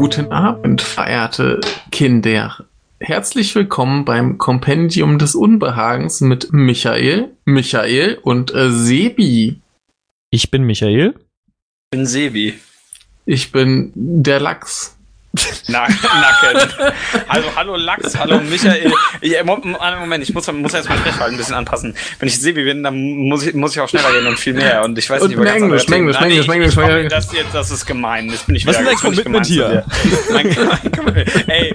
[0.00, 1.60] Guten Abend, verehrte
[1.92, 2.64] Kinder.
[3.00, 9.60] Herzlich willkommen beim Kompendium des Unbehagens mit Michael, Michael und äh, Sebi.
[10.30, 11.12] Ich bin Michael.
[11.18, 12.54] Ich bin Sebi.
[13.26, 14.96] Ich bin der Lachs.
[15.68, 16.92] Nacken.
[17.28, 18.92] hallo, hallo Lachs, hallo Michael.
[19.20, 21.94] Ich, Moment, ich muss, muss jetzt mein Sprechverhalten ein bisschen anpassen.
[22.18, 24.82] Wenn ich Sebi bin, dann muss ich, muss ich auch schneller gehen und viel mehr.
[24.82, 27.12] Und ich weiß Und nicht, mehr Englisch, mehr Englisch, mehr Englisch, mehr Englisch, mehr Englisch.
[27.12, 28.28] Das, jetzt, das ist gemein.
[28.28, 29.84] Das bin ich Was ist dein ich Commitment hier?
[30.32, 30.48] Mein,
[31.04, 31.74] mein, ey,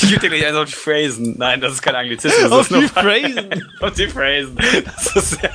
[0.00, 1.34] ich gebe dir gleich eins auf die Phrasen.
[1.36, 2.52] Nein, das ist kein Anglizismus.
[2.52, 3.68] Auf die Phrasen?
[3.80, 4.56] auf die Phrasen.
[4.84, 5.50] Das ist ja...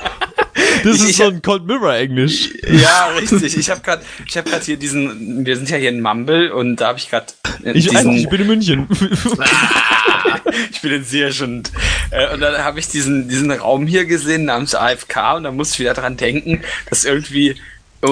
[0.90, 2.50] Das Ich- ist ich- so ein Cold Mirror Englisch.
[2.68, 3.56] Ja, richtig.
[3.56, 6.76] Ich habe gerade, ich habe gerade hier diesen, wir sind ja hier in Mumble und
[6.76, 7.26] da habe ich gerade
[7.72, 8.86] Ich, diesen, ich bin in München.
[10.70, 11.72] ich bin in Siersch und,
[12.10, 15.74] äh, und dann habe ich diesen, diesen Raum hier gesehen namens AFK und da musste
[15.74, 17.56] ich wieder dran denken, dass irgendwie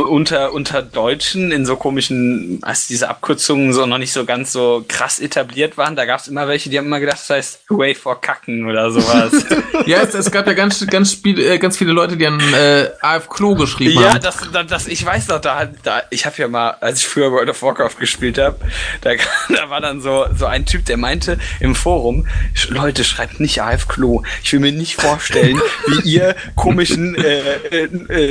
[0.01, 4.85] unter, unter Deutschen in so komischen, als diese Abkürzungen so noch nicht so ganz so
[4.89, 7.95] krass etabliert waren, da gab es immer welche, die haben immer gedacht, das heißt Way
[7.95, 9.33] for Kacken oder sowas.
[9.87, 12.89] Ja, es, es gab ja ganz, ganz, spiel, äh, ganz viele Leute, die an äh,
[13.01, 14.21] AF Klo geschrieben Ja, haben.
[14.23, 17.33] das, das, das, ich weiß noch, da, da ich habe ja mal, als ich früher
[17.33, 18.59] World of Warcraft gespielt habe,
[19.01, 19.11] da,
[19.49, 23.61] da war dann so, so ein Typ, der meinte im Forum, "Sch- Leute, schreibt nicht
[23.61, 24.23] AF Klo.
[24.45, 27.41] Ich will mir nicht vorstellen, wie ihr komischen äh,
[27.73, 27.85] äh,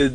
[0.06, 0.12] äh,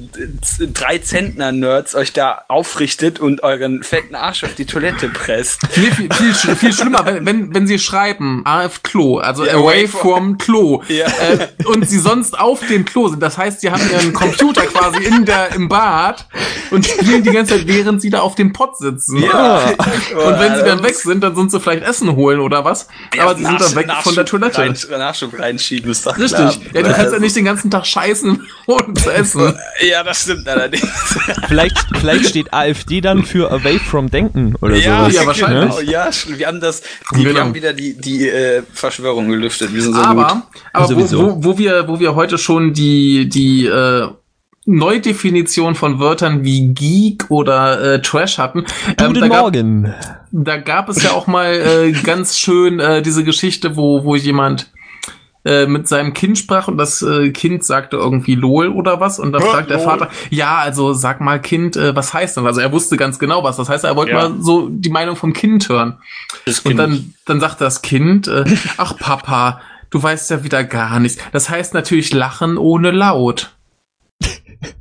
[0.73, 5.61] drei Zentner Nerds euch da aufrichtet und euren fetten Arsch auf die Toilette presst.
[5.77, 9.87] Nee, viel, viel, viel schlimmer, wenn, wenn, wenn sie schreiben AF Klo, also Ja, away
[9.87, 11.07] from Klo, Ja.
[11.07, 13.23] äh, und sie sonst auf dem Klo sind.
[13.23, 16.27] Das heißt, sie haben ihren Computer quasi in der, im Bad
[16.71, 19.23] und spielen die ganze Zeit, während sie da auf dem Pott sitzen.
[19.23, 19.67] Ja.
[19.69, 22.89] Und wenn sie dann weg sind, dann sind sie vielleicht Essen holen oder was.
[23.19, 24.59] Aber sie sind dann weg von der Toilette.
[24.59, 26.37] Rein, Nachschub reinschieben, ist doch Richtig.
[26.39, 26.55] klar.
[26.73, 28.47] Ja, du kannst ja nicht den ganzen Tag scheißen
[28.95, 29.59] zu essen.
[29.81, 30.87] Ja, das stimmt allerdings.
[31.49, 35.15] Vielleicht, vielleicht steht AfD dann für Away from Denken oder Ja, sowas.
[35.15, 35.77] ja, wahrscheinlich.
[35.79, 36.83] Genau, ja, wir haben das,
[37.15, 37.41] die, wir Genau.
[37.41, 39.73] haben wieder die, die äh, Verschwörung gelüftet.
[39.75, 40.09] Wir sind so gut.
[40.09, 44.09] Aber, aber wo, wo, wo wir, wo wir heute schon die, die, äh,
[44.69, 48.65] Neudefinition von Wörtern wie Geek oder äh, Trash hatten.
[48.99, 49.95] ähm, Guten da, gab, Morgen.
[50.33, 54.71] da gab es ja auch mal äh, ganz schön äh, diese Geschichte, wo, wo jemand
[55.47, 59.33] äh, mit seinem Kind sprach und das äh, Kind sagte irgendwie LOL oder was und
[59.33, 59.87] da Hä, fragt der lol.
[59.87, 62.45] Vater, ja, also sag mal Kind, äh, was heißt das?
[62.45, 63.57] Also er wusste ganz genau was.
[63.57, 64.29] Das heißt, er wollte Ja.
[64.29, 65.99] mal so die Meinung vom Kind hören.
[66.45, 66.81] Das Und Kind.
[66.81, 68.45] dann, dann sagt das Kind, äh,
[68.77, 71.23] ach Papa, du weißt ja wieder gar nichts.
[71.33, 73.53] Das heißt natürlich lachen ohne laut.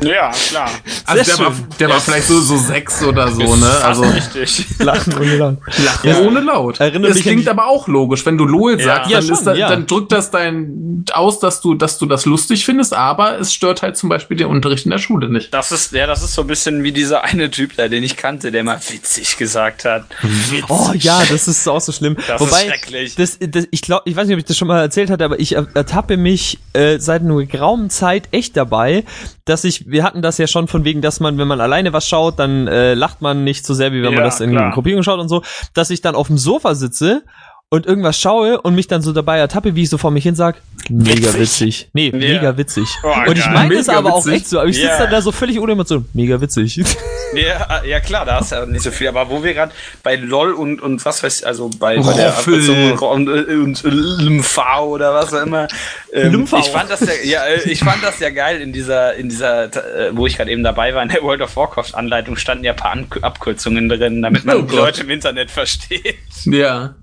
[0.02, 0.70] Ja, klar.
[1.06, 1.66] Also Sehr der, war, schön.
[1.80, 3.70] der war vielleicht so, so sechs oder so, ne?
[3.84, 4.66] Also richtig.
[4.80, 5.58] Lachen und Lachen.
[5.84, 6.20] lachen Ja.
[6.20, 6.80] ohne laut.
[6.80, 8.26] Erinnert das klingt aber auch logisch.
[8.26, 9.70] Wenn du LOL sagst, Ja, dann, schon, ist da, ja.
[9.70, 13.82] dann drückt das dein aus, dass du, dass du das lustig findest, aber es stört
[13.82, 15.54] halt zum Beispiel den Unterricht in der Schule nicht.
[15.54, 18.18] Das ist, ja, das ist so ein bisschen wie dieser eine Typ da, den ich
[18.18, 20.06] kannte, der mal witzig gesagt hat.
[20.22, 20.66] Witzig.
[20.70, 22.16] Oh ja, das ist auch so schlimm.
[22.28, 23.16] Das ist Wobei, schrecklich.
[23.16, 25.40] Das, das, ich glaube, ich weiß nicht, ob ich das schon mal erzählt hatte, aber
[25.40, 29.04] ich er- ertappe mich äh, seit einer geraumen Zeit echt dabei,
[29.46, 32.08] dass ich, wir hatten das ja schon von wegen, dass man, wenn man alleine was
[32.08, 34.72] schaut, dann äh, lacht man nicht so sehr, wie wenn man Ja, das in klar.
[34.72, 35.42] Gruppierung schaut und so,
[35.74, 37.24] dass ich dann auf dem Sofa sitze
[37.70, 40.36] und irgendwas schaue und mich dann so dabei ertappe, wie ich so vor mich hin
[40.36, 41.40] sag, mega Witzig.
[41.40, 41.90] witzig.
[41.94, 42.18] Nee, Ja.
[42.18, 42.88] mega witzig.
[43.04, 44.34] Oh, und ich meine es aber auch witzig.
[44.42, 45.00] echt so, aber ich sitze Ja.
[45.00, 46.80] dann da so völlig ohne Emotion, mega witzig.
[47.36, 49.10] Ja, ja, klar, da hast du ja nicht so viel.
[49.10, 52.30] Aber wo wir gerade bei LOL und, und was weiß ich, also bei, bei der.
[52.38, 55.68] Abkürzung und, und, und Lymphao oder was auch immer.
[56.16, 59.28] Ähm, ich fand das ja, ja, äh, ich fand das ja geil in dieser, in
[59.28, 62.64] dieser, äh, wo ich gerade eben dabei war, in der World of Warcraft Anleitung standen
[62.64, 64.76] ja ein paar An Abkürzungen drin, damit man Oh die.
[64.76, 66.16] Leute im Internet versteht.
[66.46, 66.96] Ja.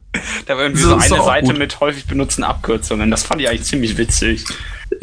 [0.47, 1.59] Da war irgendwie so ist eine Seite gut.
[1.59, 3.11] mit häufig benutzten Abkürzungen.
[3.11, 4.45] Das fand ich eigentlich ziemlich witzig.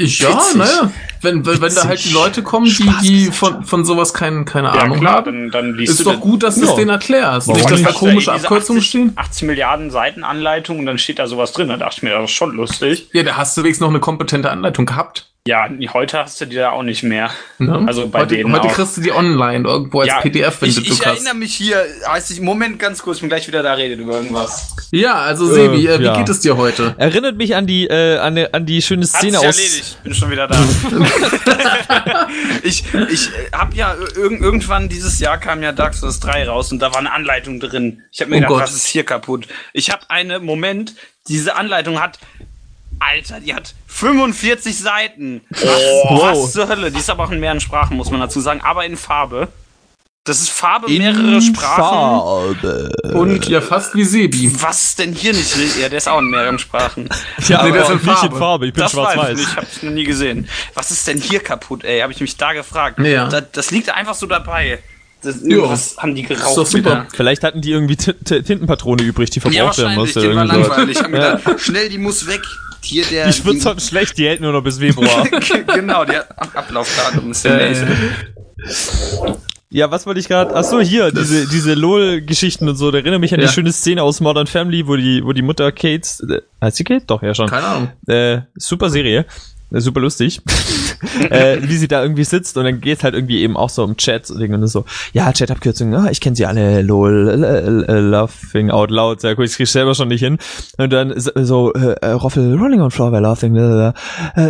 [0.02, 0.92] Ich, ja, naja.
[1.22, 4.70] Wenn, wenn, wenn da halt die Leute kommen, die, die von, von sowas kein, keine
[4.70, 6.90] Ja, Ahnung klar, haben, dann, dann liest ist du doch gut, dass du es denen
[6.90, 7.50] erklärst.
[7.50, 9.12] Warum Nicht, dass da komische Abkürzungen 80, stehen.
[9.18, 11.68] 80 Milliarden Seiten Anleitung und dann steht da sowas drin.
[11.68, 13.10] Da dachte ich mir, das ist schon lustig.
[13.12, 15.30] Ja, da hast du wenigstens noch eine kompetente Anleitung gehabt.
[15.50, 17.32] Ja, heute hast du die da auch nicht mehr.
[17.58, 17.84] Ne?
[17.88, 18.74] Also bei heute, denen heute auch.
[18.76, 21.16] kriegst du die online irgendwo als ja, PDF, wenn ich, du ich Glück hast.
[21.16, 24.14] erinnere mich hier, heißt ich, Moment ganz kurz, ich bin gleich wieder da, redet über
[24.18, 24.76] irgendwas.
[24.92, 26.16] Ja, also Sebi, äh, wie ja.
[26.18, 26.94] geht es dir heute?
[26.98, 29.58] Erinnert mich an die, äh, an, die- an die schöne Szene sich aus.
[29.58, 30.58] erledigt, bin schon wieder da.
[32.64, 36.80] ich ich habe ja irg irgendwann dieses Jahr kam ja Dark Souls 3 raus und
[36.80, 38.04] da war eine Anleitung drin.
[38.12, 38.62] Ich habe mir Oh gedacht, Gott.
[38.64, 39.48] was ist hier kaputt?
[39.74, 40.94] Ich habe eine Moment,
[41.28, 42.20] diese Anleitung hat
[43.10, 45.42] Alter, die hat 45 Seiten.
[45.50, 46.22] Was, Oh.
[46.22, 46.92] was zur Hölle?
[46.92, 49.48] Die ist aber auch in mehreren Sprachen, muss man dazu sagen, aber in Farbe.
[50.26, 51.84] Das ist Farbe, In mehrere Sprachen.
[52.62, 52.92] Farbe.
[53.16, 54.52] Und Ja, fast wie Sebi.
[54.62, 55.56] was ist denn hier nicht?
[55.80, 57.10] Ja, der ist auch in mehreren Sprachen.
[57.48, 58.38] Ja, Nee, aber das ist in nicht in Farbe.
[58.38, 58.68] Farbe.
[58.68, 59.38] Ich bin ich schwarz-weiß.
[59.38, 60.48] nicht, ich hab's noch nie gesehen.
[60.76, 62.02] Was ist denn hier kaputt, ey?
[62.02, 63.00] Habe ich mich da gefragt.
[63.00, 63.28] Ja.
[63.30, 64.80] Das, das liegt einfach so dabei.
[65.24, 66.50] Das, irgendwas haben die geraucht.
[66.50, 66.80] Ist doch super.
[66.92, 67.08] wieder.
[67.14, 70.22] Vielleicht hatten die irgendwie T T Tintenpatrone übrig, die Ja, verbraucht werden wahrscheinlich, musste.
[70.22, 70.70] den war irgendwie so.
[70.70, 70.98] langweilig.
[70.98, 72.42] Ich hab mir gedacht, schnell, die muss weg.
[72.82, 73.30] Hier der.
[73.30, 75.28] Die wird sonst schlecht, die hält nur noch bis Februar.
[75.76, 77.84] genau, der Ab Ablaufdatum ist demnächst.
[79.72, 80.56] Ja, was wollte ich gerade?
[80.56, 82.90] Ach so, hier, diese, diese LOL-Geschichten und so.
[82.90, 83.46] Da erinnere mich an Ja.
[83.46, 86.84] die schöne Szene aus Modern Family, wo die, wo die Mutter Kates, äh, heißt sie
[86.84, 87.06] Kate?
[87.06, 87.48] Doch, ja schon.
[87.48, 87.92] Keine Ahnung.
[88.08, 89.26] Äh, super Serie.
[89.72, 90.42] Äh, Super lustig.
[91.30, 93.96] äh, wie sie da irgendwie sitzt und dann geht halt irgendwie eben auch so um
[93.98, 94.84] Chats und und so.
[95.14, 99.46] Ja, Chat-Abkürzungen, ah, ich kenne sie alle, lol, l- l- laughing out loud, sehr cool,
[99.46, 100.38] ich krieg's selber schon nicht hin.
[100.78, 103.94] Und dann so, äh, äh, Roffel, rolling on floor while laughing, äh,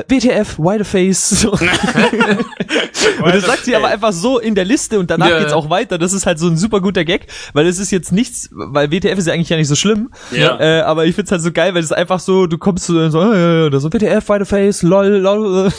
[0.07, 1.29] WTF, why the face.
[1.39, 1.51] So.
[3.23, 5.39] und das sagt sie aber einfach so in der Liste und danach Ja.
[5.39, 5.97] geht's auch weiter.
[5.97, 9.17] Das ist halt so ein super guter Gag, weil es ist jetzt nichts, weil WTF
[9.17, 10.09] ist ja eigentlich ja nicht so schlimm.
[10.31, 10.59] Ja.
[10.59, 13.33] Äh, aber ich find's halt so geil, weil es einfach so, du kommst so, so,
[13.33, 15.71] äh, so WTF, why the face, lol, lol.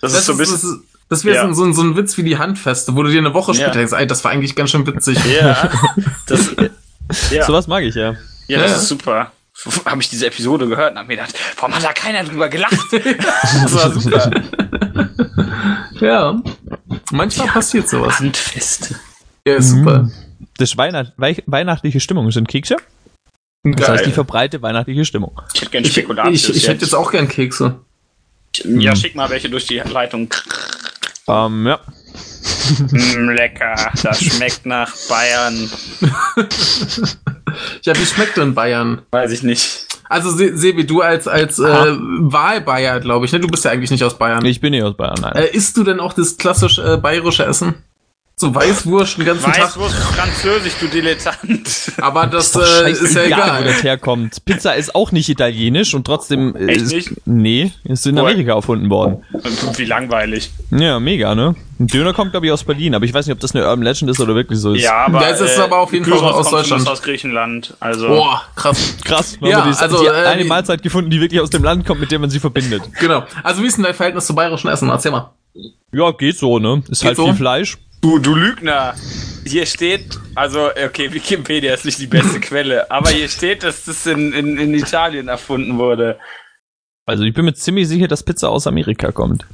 [0.00, 0.82] Das, ist so ein bisschen.
[1.08, 1.54] das, wäre Ja.
[1.54, 3.58] so, ein- so ein Witz wie die Handfeste, wo du dir eine Woche Ja.
[3.64, 5.18] später denkst, ey, das war eigentlich ganz schön witzig.
[5.40, 5.70] Ja,
[6.26, 6.50] das,
[7.30, 8.14] ja, Sowas mag ich, ja.
[8.46, 8.76] ja, das Ja.
[8.76, 9.32] ist super.
[9.84, 12.78] Habe ich diese Episode gehört und hab mir gedacht, warum hat da keiner drüber gelacht?
[12.92, 14.30] das war super.
[16.00, 16.40] Ja.
[17.10, 18.20] Manchmal passiert sowas.
[18.20, 18.94] Handfest.
[19.44, 20.02] Ja, ist super.
[20.04, 20.12] Mhm.
[20.58, 22.76] Das ist Weihnacht, wei weihnachtliche Stimmung sind Kekse.
[23.76, 23.96] Das Geil.
[23.96, 25.40] heißt, die verbreite weihnachtliche Stimmung.
[25.54, 26.48] Ich hätte gern Ich, Spekulatius.
[26.50, 27.80] ich, ich hätte jetzt auch gern Kekse.
[28.64, 30.28] Ja, schick mal welche durch die Leitung.
[31.28, 31.78] Ähm, ja.
[32.92, 33.74] Mm, lecker.
[34.02, 35.70] Das schmeckt nach Bayern.
[37.82, 39.02] Ja, wie schmeckt denn Bayern?
[39.10, 39.86] Weiß ich nicht.
[40.08, 43.40] Also Se- Sebi, du als als äh, Wahlbayer, glaube ich, ne?
[43.40, 44.44] Du bist ja eigentlich nicht aus Bayern.
[44.44, 45.34] Ich bin nicht aus Bayern, nein.
[45.34, 47.74] Äh, isst du denn auch das klassisch äh, bayerische Essen?
[48.40, 49.58] So Weißwurst den ganzen Tag.
[49.64, 51.92] Weißwurst Französisch, du Dilettant.
[52.00, 53.60] Aber das Doch, äh, ist ja egal.
[53.60, 54.44] wo das herkommt.
[54.44, 57.10] Pizza ist auch nicht italienisch und trotzdem äh, Echt ist, nicht?
[57.26, 58.16] nee, ist in?
[58.16, 59.24] Amerika erfunden worden.
[59.76, 60.52] Wie langweilig.
[60.70, 61.56] Ja, mega, ne?
[61.80, 63.82] Ein Döner kommt, glaube ich, aus Berlin, aber ich weiß nicht, ob das eine Urban
[63.82, 64.82] Legend ist oder wirklich so ist.
[64.84, 65.20] Ja, aber.
[65.20, 66.88] Ja, es ist aber auf jeden Fall aus kommt Deutschland.
[66.88, 67.74] aus Griechenland.
[67.80, 68.06] Also.
[68.06, 68.96] Boah, krass.
[69.04, 72.00] Krass, Ja, die, also, die äh, eine Mahlzeit gefunden, die wirklich aus dem Land kommt,
[72.00, 72.82] mit der man sie verbindet.
[73.00, 73.24] Genau.
[73.42, 74.88] Also wie ist denn dein Verhältnis zu bayerischen Essen?
[74.88, 75.30] Erzähl mal.
[75.92, 76.82] Ja, geht so, ne?
[76.88, 77.24] Ist Geht halt so?
[77.26, 77.78] viel Fleisch.
[78.00, 78.94] Du, du Lügner.
[79.44, 84.06] Hier steht, also, okay, Wikipedia ist nicht die beste Quelle, aber hier steht, dass das
[84.06, 86.18] in, in, in Italien erfunden wurde.
[87.06, 89.46] Also ich bin mir ziemlich sicher, dass Pizza aus Amerika kommt.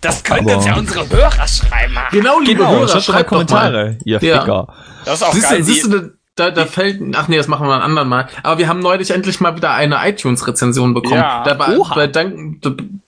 [0.00, 1.96] Das könnten uns ja unsere Hörer schreiben.
[2.12, 3.24] Genau, liebe Genau, Hörer, schreibt doch mal.
[3.24, 4.40] Kommentare, ihr Ja.
[4.40, 4.74] Ficker.
[5.04, 5.58] Das ist auch Siehst geil.
[5.58, 8.28] du, siehst du, da, da fällt, ach nee, das machen wir ein anderen Mal.
[8.42, 11.16] Aber wir haben neulich endlich mal wieder eine iTunes-Rezension bekommen.
[11.16, 11.42] Ja.
[11.42, 11.94] Da, be Oha.
[11.94, 12.60] bedanken,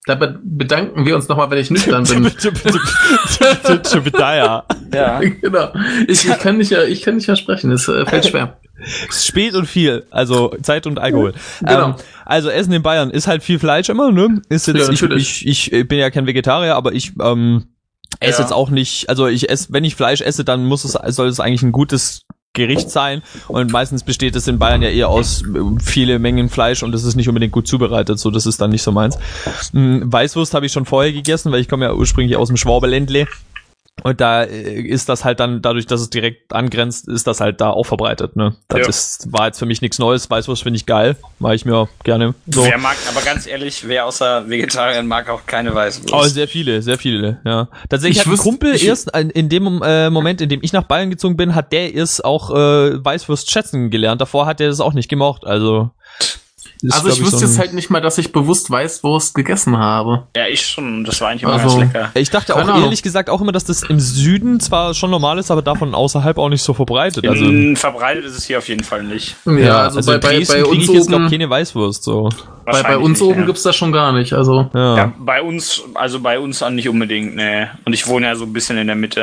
[0.06, 2.24] da be bedanken wir uns nochmal, wenn ich nüchtern bin.
[4.12, 4.64] ja.
[4.92, 5.20] ja.
[5.20, 5.72] genau.
[6.08, 8.58] Ich, ich kann nicht, ich kann nicht versprechen, es äh, fällt schwer.
[9.10, 11.34] Spät und viel, also Zeit und Alkohol.
[11.60, 11.88] Genau.
[11.88, 11.94] Ähm,
[12.24, 14.40] also Essen in Bayern ist halt viel Fleisch immer, ne?
[14.48, 17.66] Ist jetzt, Ja, ich, ich, ich bin ja kein Vegetarier, aber ich ähm,
[18.20, 18.44] esse Ja.
[18.44, 21.40] jetzt auch nicht, also ich esse, wenn ich Fleisch esse, dann muss es, soll es
[21.40, 23.22] eigentlich ein gutes Gericht sein.
[23.46, 25.46] Und meistens besteht es in Bayern ja eher aus äh,
[25.80, 28.82] viele Mengen Fleisch und es ist nicht unbedingt gut zubereitet, so das ist dann nicht
[28.82, 29.16] so meins.
[29.72, 33.28] Mm, Weißwurst habe ich schon vorher gegessen, weil ich komme ja ursprünglich aus dem Schwaberländle
[34.02, 37.60] und da äh, ist das halt dann, dadurch, dass es direkt angrenzt, ist das halt
[37.60, 38.54] da auch verbreitet, ne?
[38.68, 38.88] Das Ja.
[38.88, 40.30] ist, war jetzt für mich nichts Neues.
[40.30, 41.16] Weißwurst finde ich geil.
[41.38, 42.34] Mache ich mir gerne.
[42.50, 42.64] So.
[42.64, 46.12] Wer mag, aber ganz ehrlich, wer außer Vegetariern mag auch keine Weißwurst?
[46.12, 47.68] Oh, sehr viele, sehr viele, ja.
[47.88, 50.60] Tatsächlich Ich hat ein wüsste- Kumpel ich- erst in, in dem äh, Moment, in dem
[50.62, 54.20] ich nach Bayern gezogen bin, hat der erst auch äh, Weißwurst schätzen gelernt.
[54.20, 55.90] Davor hat er das auch nicht gemocht, also.
[56.82, 59.76] Ist, Also glaub ich wüsste so jetzt halt nicht mal, dass ich bewusst Weißwurst gegessen
[59.76, 60.26] habe.
[60.36, 61.04] ja, ich schon.
[61.04, 62.10] Das war eigentlich immer Also- ganz lecker.
[62.14, 62.82] Ich dachte auch Ahnung.
[62.84, 66.38] ehrlich gesagt auch immer, dass das im Süden zwar schon normal ist, aber davon außerhalb
[66.38, 67.26] auch nicht so verbreitet.
[67.26, 69.36] Also, In, verbreitet ist es hier auf jeden Fall nicht.
[69.46, 72.28] Ja, also, bei, in bei, bei kriege uns ich jetzt glaub oben, keine Weißwurst, so.
[72.64, 73.46] bei, bei uns nicht, oben ja.
[73.46, 74.32] gibt's das schon gar nicht.
[74.32, 74.96] Also Ja.
[74.96, 77.70] Ja, bei uns, also bei uns auch nicht unbedingt, ne.
[77.84, 79.20] Und ich wohne ja so ein bisschen in der Mitte.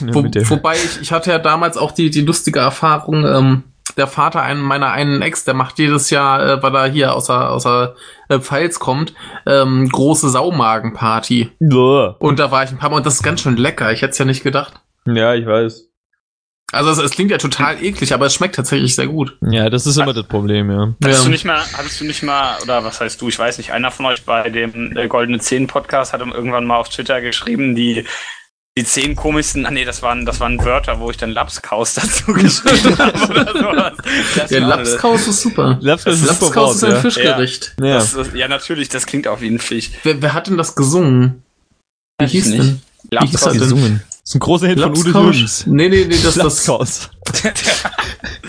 [0.00, 3.62] Ja, Wo, wobei ich, ich hatte ja damals auch die, die lustige Erfahrung, ähm,
[3.96, 7.50] der Vater einen meiner einen Ex, der macht jedes Jahr, äh, weil er hier außer,
[7.50, 7.94] außer
[8.28, 9.14] äh, Pfalz kommt,
[9.46, 11.50] ähm, große Saumagenparty.
[11.60, 12.12] Bäh.
[12.18, 13.92] Und da war ich ein paar Mal und das ist ganz schön lecker.
[13.92, 14.74] Ich hätte es ja nicht gedacht.
[15.06, 15.88] Ja, ich weiß.
[16.72, 19.38] Also es, es klingt ja total eklig, aber es schmeckt tatsächlich sehr gut.
[19.40, 20.94] Ja, das ist immer das Problem, ja.
[21.00, 21.24] Hattest Ja.
[21.24, 23.92] du nicht mal, hattest du nicht mal, oder was heißt du, ich weiß nicht, einer
[23.92, 28.04] von euch bei dem äh, Goldene Zehn Podcast hat irgendwann mal auf Twitter geschrieben, die,
[28.78, 32.32] die zehn komischsten, ah nee, das waren, das waren Wörter, wo ich dann Lapskaus dazu
[32.34, 33.92] geschrieben habe oder sowas.
[34.36, 35.78] Das Der war- Lapskaus ist super.
[35.80, 37.00] Lapskaus ist Lapskaus ist ein ja.
[37.00, 37.74] Fischgericht.
[37.80, 37.94] Ja.
[37.94, 39.90] Das, ist- ja, natürlich, das klingt auch wie ein Fisch.
[40.02, 41.42] Wer, wer hat denn das gesungen?
[42.20, 42.58] Wie hieß nicht.
[42.60, 42.82] denn?
[43.10, 43.60] Wie hieß Lapskaus das denn?
[43.60, 44.02] gesungen.
[44.10, 45.34] Das ist ein großer Hit von Udo Lapskaus?
[45.36, 45.66] Jürgens.
[45.66, 47.10] Nee, nee, nee, das, das, Lapskaus.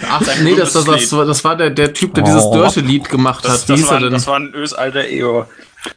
[0.10, 2.54] ach, nee, das, das, das, war, das war der, der Typ, der dieses Oh.
[2.54, 3.70] Dirty-Lied gemacht Das, hat.
[3.70, 4.12] Wie das, hieß er war, denn?
[4.12, 5.46] das war ein Ösalter Ego.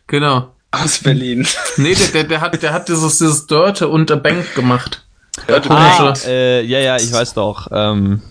[0.07, 0.55] Genau.
[0.71, 1.47] Aus Berlin.
[1.77, 5.05] Nee, der, der, der hat, der hat dieses, dieses Dörte und der Bank gemacht.
[5.47, 6.15] Dörte Ah.
[6.27, 7.69] Äh, ja, ja, ich weiß doch.
[7.73, 8.23] Ähm,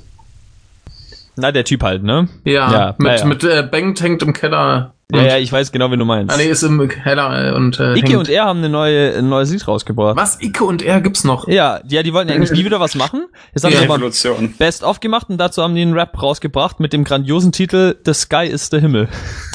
[1.36, 2.27] na, der Typ halt, ne?
[2.46, 3.25] Ja, Ja, mit, ja.
[3.25, 4.93] mit äh, Bank hängt im Keller.
[5.12, 6.32] Ja, ja, ich weiß genau, wie du meinst.
[6.32, 8.18] Ah, nee, ist im Keller äh, und äh, Icke hängt.
[8.20, 10.16] und er haben eine neue, ein neues Lied rausgebracht.
[10.16, 10.39] Was?
[10.39, 11.48] Icke und er gibt's noch?
[11.48, 13.25] Ja, ja, die wollten ja eigentlich nie wieder was machen.
[13.56, 13.80] Jetzt haben Ja.
[13.80, 14.54] sie aber Evolution.
[14.60, 18.13] Best of gemacht und dazu haben die einen Rap rausgebracht mit dem grandiosen Titel The
[18.13, 19.08] Sky is the Himmel.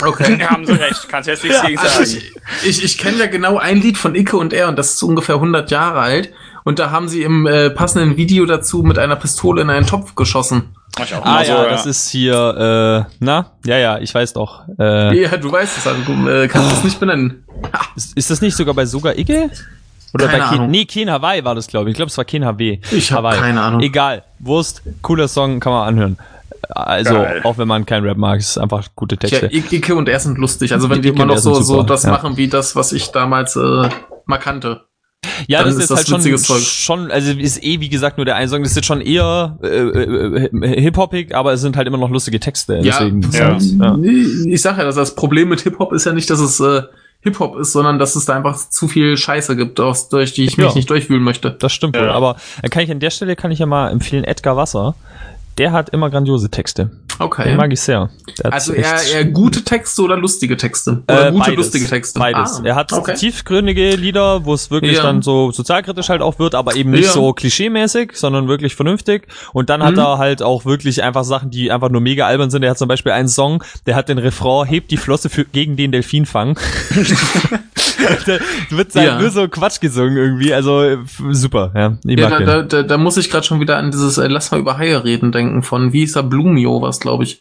[0.05, 0.37] Okay.
[0.41, 1.07] Ja, haben sie recht.
[1.09, 2.23] Kannst jetzt nichts gegen Also sagen.
[2.65, 5.03] ich, ich, ich kenne ja genau ein Lied von Icke und er und das ist
[5.05, 6.31] ungefähr 100 Jahre alt.
[6.65, 10.17] Und da haben sie im äh, passenden Video dazu mit einer Pistole in einen Topf
[10.17, 10.74] geschossen.
[10.99, 14.15] Mach ich auch Ah mal so, ja, das ist hier, äh, na, ja, ja, ich
[14.15, 14.63] weiß doch.
[14.79, 17.45] Äh, Ja, du weißt es, also du äh, kannst es nicht benennen.
[17.97, 19.51] ist, ist das nicht sogar bei sogar Icke?
[20.13, 20.71] Oder Keine bei Ken, Ahnung.
[20.71, 21.95] nee, Ken Hawaii war das, glaube ich.
[21.95, 22.79] Ich glaube, es war Ken HW.
[22.93, 23.39] Ich hab Hawaii.
[23.41, 23.81] keine Ahnung.
[23.81, 26.19] Egal, Wurst, cooler Song, kann man anhören.
[26.71, 27.41] Also, Geil.
[27.43, 29.47] auch wenn man kein Rap mag, es ist einfach gute Texte.
[29.53, 30.73] I- Icke und er sind lustig.
[30.73, 32.11] Also wenn die Icke immer noch sind so, so das ja.
[32.13, 33.89] machen wie das, was ich damals äh,
[34.27, 34.83] mal kannte.
[35.47, 36.61] Ja, das ist ist, das halt schon, Zeug.
[36.61, 39.59] schon, also ist eh wie gesagt nur der eine Song, das ist jetzt schon eher
[39.63, 42.81] äh, äh, hip-hopig, aber es sind halt immer noch lustige Texte.
[42.83, 43.91] Deswegen, das ist ja.
[43.91, 44.51] Halt, ja.
[44.53, 46.83] Ich sag ja, dass das Problem mit Hip-Hop ist ja nicht, dass es äh,
[47.21, 50.57] Hip-Hop ist, sondern dass es da einfach zu viel Scheiße gibt, aus, durch die ich
[50.57, 50.75] mich Ja.
[50.75, 51.51] nicht durchwühlen möchte.
[51.59, 52.05] Das stimmt wohl.
[52.07, 52.13] Ja.
[52.13, 54.95] Aber dann kann ich an der Stelle kann ich ja mal empfehlen Edgar Wasser.
[55.57, 56.91] Der hat immer grandiose Texte.
[57.19, 57.45] Okay.
[57.45, 58.11] Den mag ich sehr.
[58.43, 61.03] Also eher, eher gute Texte oder lustige Texte?
[61.09, 61.57] Oder Äh, gute, beides.
[61.57, 62.19] lustige Texte?
[62.19, 62.61] Beides.
[62.61, 63.15] Ah, er hat okay.
[63.15, 65.03] tiefgründige Lieder, wo es wirklich Ja.
[65.05, 67.11] dann so sozialkritisch halt auch wird, aber eben nicht Ja.
[67.13, 69.29] so klischeemäßig, sondern wirklich vernünftig.
[69.53, 69.99] Und dann hat Mhm.
[70.01, 72.63] er halt auch wirklich einfach Sachen, die einfach nur mega albern sind.
[72.65, 75.77] Er hat zum Beispiel einen Song, der hat den Refrain, hebt die Flosse für, gegen
[75.77, 76.59] den Delfinfang.
[78.27, 78.39] da
[78.77, 79.19] wird halt Ja.
[79.19, 80.53] nur so Quatsch gesungen irgendwie.
[80.55, 80.97] Also
[81.31, 81.99] super, ja.
[82.05, 82.47] Ich Ja, mag da, den.
[82.47, 85.03] da, da, da muss ich gerade schon wieder an dieses äh, Lass mal über Haie
[85.05, 87.39] reden denken von, wie hieß er, Blumio was, glaube ich.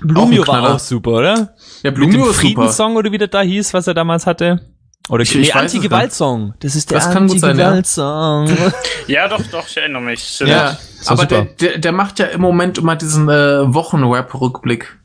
[0.00, 1.34] Blumio auch war auch super, oder?
[1.34, 1.44] Ja,
[1.84, 2.40] Mit dem Blumio ist super.
[2.40, 4.60] Friedenssong oder wie das da hieß, was er damals hatte.
[5.08, 6.54] Oder Ich- nee, ich Anti-Gewalt-Song.
[6.60, 7.70] Das ist der Das kann gut sein, ja.
[7.72, 8.48] Anti-Gewalt-Song.
[9.08, 10.38] Ja, doch, doch, ich erinnere mich.
[10.40, 14.96] Ja, Ist doch aber der, der, der macht ja im Moment immer diesen äh, Wochenrap-Rückblick.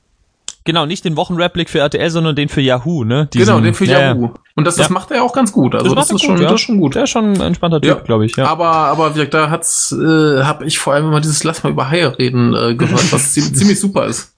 [0.67, 3.27] Genau, nicht den Wochenrap-Blick für RTL, sondern den für Yahoo, ne?
[3.33, 4.25] Diesen- Genau, den für ja, Yahoo.
[4.25, 4.33] Ja.
[4.55, 4.93] Und das, das Ja.
[4.93, 5.73] macht er auch ganz gut.
[5.73, 6.49] Also das, er ist schon, gut, ja.
[6.51, 6.93] das ist schon gut.
[6.95, 8.03] Der ist schon ein entspannter Typ, Ja.
[8.03, 8.47] glaube ich, ja.
[8.47, 11.69] Aber, aber wie gesagt, da hat's, äh, habe ich vor allem immer dieses Lass mal
[11.71, 14.33] über Haie reden äh, gehört, was zie- ziemlich super ist.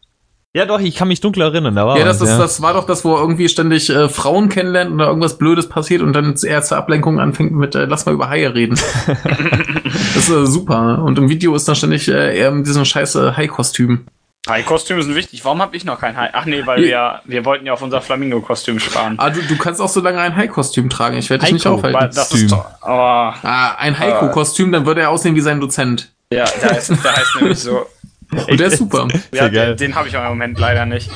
[0.53, 2.73] ja, doch, ich kann mich dunkel erinnern, da war Ja, das, was, ist, das war
[2.73, 6.35] doch das, wo er irgendwie ständig äh, Frauen kennenlernt oder irgendwas Blödes passiert und dann
[6.43, 8.77] er zur Ablenkung anfängt mit äh, Lass mal über Haie reden.
[9.07, 11.01] das ist äh, super.
[11.03, 14.05] Und im Video ist dann ständig äh, er in diesem scheiß äh, Hai-Kostüm.
[14.49, 15.45] Hai-Kostüme sind wichtig.
[15.45, 16.29] Warum habe ich noch kein Hai?
[16.33, 19.15] Ach nee, weil wir, wir wollten ja auf unser Flamingo-Kostüm sparen.
[19.17, 21.17] Ah, du, du kannst auch so lange ein Hai-Kostüm tragen.
[21.17, 21.99] Ich werde dich nicht aufhalten.
[22.13, 22.45] das Kostüm.
[22.47, 22.65] ist doch.
[22.81, 26.11] Aber Ah, ein Heiko-Kostüm, dann würde er aussehen wie sein Dozent.
[26.31, 27.85] ja, der heißt, der heißt nämlich so.
[28.47, 29.07] Und der ist super.
[29.33, 29.75] Ja, geil.
[29.75, 31.09] den, den habe ich aber im Moment leider nicht.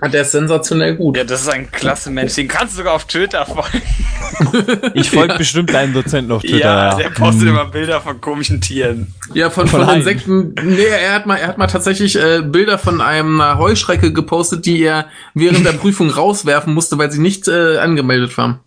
[0.00, 1.16] Ah, Der ist sensationell gut.
[1.16, 2.34] Ja, das ist ein klasse Mensch.
[2.34, 3.82] Den kannst du sogar auf Twitter folgen.
[4.94, 6.56] Ich folge bestimmt deinen Dozenten auf Twitter.
[6.58, 7.48] Ja, Ja, der postet Hm.
[7.48, 9.12] immer Bilder von komischen Tieren.
[9.34, 9.96] Ja, von, Von von.
[9.96, 10.54] Insekten.
[10.62, 14.80] Nee, er hat mal, er hat mal tatsächlich äh, Bilder von einer Heuschrecke gepostet, die
[14.82, 18.60] er während der Prüfung rauswerfen musste, weil sie nicht äh, angemeldet war.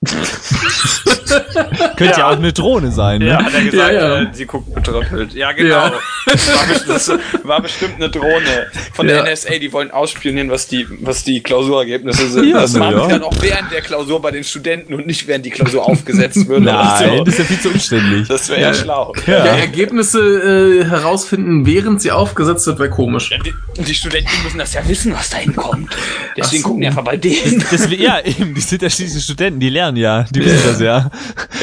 [1.96, 2.28] Könnte ja.
[2.28, 3.28] auch eine Drohne sein, ne?
[3.28, 4.22] Ja, hat er gesagt, Ja, ja.
[4.22, 5.34] Äh, sie guckt betröppelt.
[5.34, 5.74] Ja, genau.
[5.74, 5.92] Ja.
[5.92, 7.12] War, bestimmt, das
[7.44, 9.30] war bestimmt eine Drohne von der Ja.
[9.30, 12.48] NSA, die wollen ausspionieren, was die, was die Klausurergebnisse sind.
[12.48, 13.04] Ja, das na machen ja.
[13.04, 16.48] sie dann auch während der Klausur bei den Studenten und nicht während die Klausur aufgesetzt
[16.48, 16.62] wird.
[16.62, 17.24] Nein, so.
[17.24, 18.26] das ist ja viel zu umständlich.
[18.26, 18.72] Das wäre ja.
[18.72, 19.12] schlau.
[19.26, 19.44] Ja.
[19.44, 23.30] Ja, Ergebnisse äh, herausfinden, während sie aufgesetzt wird, wäre komisch.
[23.44, 25.94] Die, die Studenten müssen das ja wissen, was da hinkommt.
[26.38, 26.68] Deswegen so.
[26.68, 27.62] gucken die einfach bei denen.
[27.70, 31.10] Das, ja, eben, die sind ja schließlich Studenten, die lernen ja, die wissen das ja.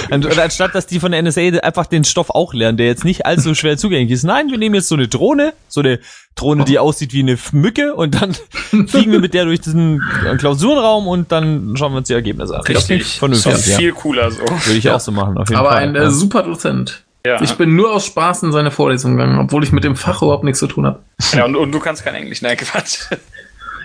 [0.09, 3.03] Und, und anstatt, dass die von der NSA einfach den Stoff auch lernen, der jetzt
[3.03, 4.23] nicht allzu schwer zugänglich ist.
[4.23, 5.99] Nein, wir nehmen jetzt so eine Drohne, so eine
[6.35, 8.35] Drohne, die aussieht wie eine Mücke und dann
[8.87, 10.01] fliegen wir mit der durch diesen
[10.37, 12.63] Klausurenraum und dann schauen wir uns die Ergebnisse an.
[12.65, 13.77] Das Ist vernünftig, doch ja.
[13.77, 14.41] viel cooler so.
[14.41, 15.83] Würde ich auch so machen, auf jeden Aber Fall.
[15.83, 16.11] ein äh, ja.
[16.11, 17.03] super Dozent.
[17.25, 17.41] Ja.
[17.41, 20.45] Ich bin nur aus Spaß in seine Vorlesung gegangen, obwohl ich mit dem Fach überhaupt
[20.45, 20.99] nichts zu tun habe.
[21.33, 23.07] ja und, und du kannst kein Englisch, nein, Quatsch.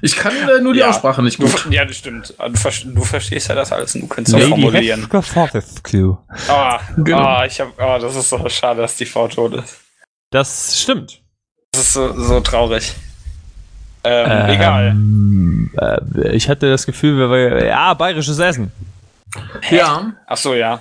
[0.04, 0.90] Ich kann äh, nur die Ja.
[0.90, 1.68] Aussprache nicht Du, gut.
[1.71, 2.35] ja, das stimmt.
[2.37, 5.00] Du, ver- du verstehst ja das alles und du kannst auch Lady formulieren.
[5.02, 6.18] Hefka Fortescue.
[6.49, 7.18] Ah, Genau.
[7.18, 9.76] ah, ich hab, ah, das ist so schade, dass die Frau tot ist.
[10.30, 11.21] Das stimmt.
[11.73, 12.92] Das ist so, so traurig.
[14.04, 14.88] Ähm, egal.
[14.88, 18.73] Ähm, äh, ich hatte das Gefühl, wir waren, ja, bayerisches Essen.
[19.71, 20.12] Ja.
[20.26, 20.80] Ach so, ja.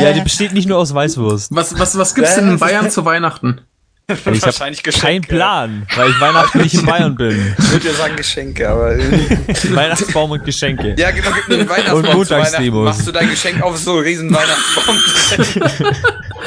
[0.00, 1.54] Ja, die besteht nicht nur aus Weißwurst.
[1.54, 3.60] Was, was, was gibt's denn in Bayern zu Weihnachten?
[4.08, 5.26] Ich habe Wahrscheinlich Geschenke.
[5.34, 7.56] Plan, weil ich Weihnachten nicht in Bayern bin.
[7.58, 8.96] Ich würde ja sagen Geschenke, aber.
[9.74, 10.94] Weihnachtsbaum und Geschenke.
[10.96, 12.36] ja, genau, gib mir einen Und Weihnachtsbaum zu Weihnachten.
[12.36, 12.84] Montagsdemos.
[12.84, 14.96] Machst du dein Geschenk auf so einen riesen Weihnachtsbaum?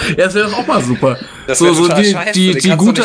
[0.10, 1.18] Ja, das wäre doch auch mal super.
[1.48, 3.04] Das so, so die, scheiße, die, die die gute.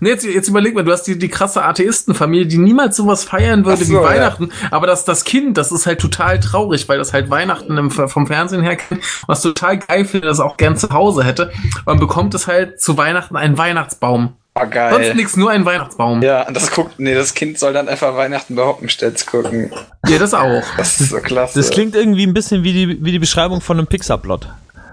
[0.00, 3.64] Nee, jetzt, jetzt überleg mal, du hast die, die krasse Atheistenfamilie, die niemals sowas feiern
[3.64, 4.02] würde so, wie ja.
[4.02, 7.90] Weihnachten, aber das, das Kind, das ist halt total traurig, weil das halt Weihnachten im,
[7.90, 11.52] vom Fernsehen her kennt, was total geil findet, das auch gern zu Hause hätte.
[11.86, 14.34] Man bekommt es halt zu Weihnachten einen Weihnachtsbaum.
[14.56, 15.14] Oh, Sonst geil.
[15.16, 16.22] nix, nur ein Weihnachtsbaum.
[16.22, 19.72] Ja, Ja, und das guckt, nee, das Kind soll dann einfach Weihnachten bei Hoppenstedt gucken.
[20.18, 20.62] das auch.
[20.76, 21.58] Das ist so klasse.
[21.58, 24.48] Das klingt irgendwie ein bisschen wie die, wie die Beschreibung von einem Pixar-Plot.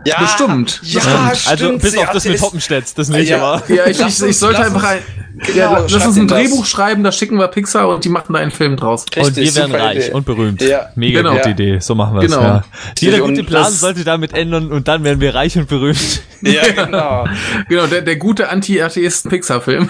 [0.05, 0.79] Ja, bestimmt.
[0.83, 1.01] Ja,
[1.45, 1.81] also stimmt.
[1.81, 3.41] bis sie auf das mit Hoppenstedt, das nicht, Ja.
[3.41, 3.63] aber.
[3.73, 4.99] Ja, ich, ich, ich sollte einfach ein,
[5.33, 6.37] Genau, ja, lass uns ein ihm das.
[6.37, 9.05] Drehbuch schreiben, da schicken wir Pixar und die machen da einen Film draus.
[9.05, 10.11] und Richtig, wir werden reich Idee.
[10.11, 10.61] und berühmt.
[10.61, 10.89] Ja.
[10.95, 11.35] Mega Genau.
[11.35, 11.79] gute Idee.
[11.79, 12.31] So machen wir es.
[12.31, 12.43] Genau.
[12.43, 12.63] Ja.
[12.99, 16.21] Jeder Und gute Plan sollte damit ändern und dann werden wir reich und berühmt.
[16.41, 17.25] Ja, genau.
[17.69, 19.89] Genau, der, der gute Anti-Atheisten-Pixar-Film.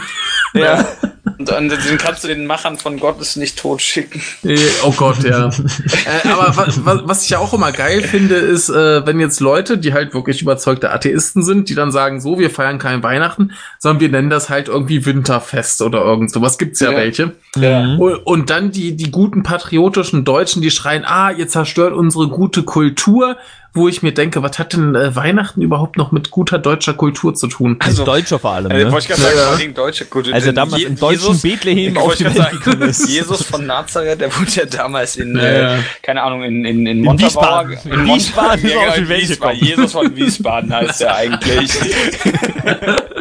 [0.54, 0.86] Ja.
[1.42, 4.22] Und dann den kannst du den Machern von Gott ist nicht tot schicken.
[4.44, 5.48] Äh, Oh Gott, ja.
[6.24, 9.40] äh, aber was, was, was ich ja auch immer geil finde, ist, äh, wenn jetzt
[9.40, 13.54] Leute, die halt wirklich überzeugte Atheisten sind, die dann sagen, so, wir feiern kein Weihnachten,
[13.80, 16.60] sondern wir nennen das halt irgendwie Winterfest oder irgend sowas.
[16.60, 16.98] Gibt's ja, Ja.
[16.98, 17.32] welche.
[17.56, 17.96] Ja.
[17.96, 22.62] Und, und dann die, die guten patriotischen Deutschen, die schreien, ah, ihr zerstört unsere gute
[22.62, 23.38] Kultur,
[23.74, 27.34] wo ich mir denke, was hat denn äh, Weihnachten überhaupt noch mit guter deutscher Kultur
[27.36, 27.78] zu tun?
[27.80, 28.70] Also, Deutscher vor allem.
[28.72, 28.92] Äh, Ne?
[28.92, 29.48] wollte ich gerade sagen, Ja, ja.
[29.52, 30.34] vor allem deutsche Kultur.
[30.34, 33.08] Als Denn damals Je- im deutschen Bethlehem ich auf die Welt gekommen ist.
[33.08, 35.84] Jesus von Nazareth, der wurde ja damals in, Ja, äh, ja.
[36.04, 37.70] keine Ahnung, in, in, in Montabaur.
[37.70, 37.92] Wiesbaden.
[37.94, 39.60] In Wiesbaden ist er auf die in Welt Wiesbaden.
[39.60, 41.72] Jesus von Wiesbaden heißt er eigentlich.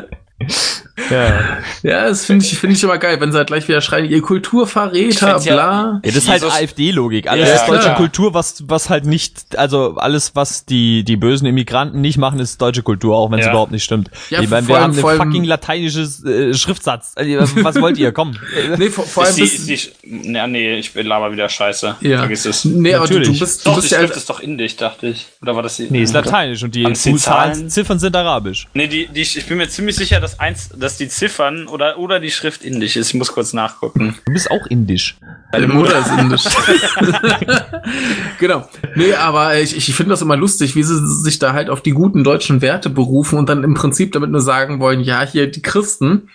[1.10, 1.58] Ja.
[1.82, 4.22] Ja, das finde ich, finde ich immer geil, wenn sie halt gleich wieder schreien, ihr
[4.22, 6.00] Kulturverräter, ja- bla.
[6.04, 7.28] Ja, das ist halt AfD-Logik.
[7.28, 7.96] Alles Ja, ist deutsche klar.
[7.96, 12.60] Kultur, was, was halt nicht, also alles, was die, die bösen Immigranten nicht machen, ist
[12.60, 13.52] deutsche Kultur, auch wenn es Ja.
[13.52, 14.10] überhaupt nicht stimmt.
[14.30, 17.12] Ja, ich meine, vor wir allem- haben einen fucking lateinisches äh, Schriftsatz.
[17.16, 18.12] Also, was wollt ihr?
[18.12, 18.36] Komm.
[18.78, 21.96] Nee, vor, vor allem Ist die, ist die, na, nee, ich laber wieder Scheiße.
[22.00, 22.18] ja.
[22.18, 22.64] Vergiss es.
[22.64, 23.40] Nee, aber du, du Natürlich.
[23.40, 25.26] bist, du Doch, die bist ja Schrift halt, ist doch indisch, dachte ich.
[25.42, 25.86] Oder war das die?
[25.90, 27.68] Nee, ist lateinisch und die Zahlen?
[27.68, 28.68] Ziffern sind arabisch.
[28.74, 32.20] Nee, die, die, ich bin mir ziemlich sicher, dass eins, dass die Ziffern oder, oder
[32.20, 33.08] die Schrift indisch ist.
[33.08, 34.16] Ich muss kurz nachgucken.
[34.26, 35.16] Du bist auch indisch.
[35.50, 36.44] deine Mutter ist indisch.
[38.38, 38.68] genau.
[38.94, 41.92] Nee, aber ich, ich finde das immer lustig, wie sie sich da halt auf die
[41.92, 45.62] guten deutschen Werte berufen und dann im Prinzip damit nur sagen wollen, ja, hier die
[45.62, 46.28] Christen.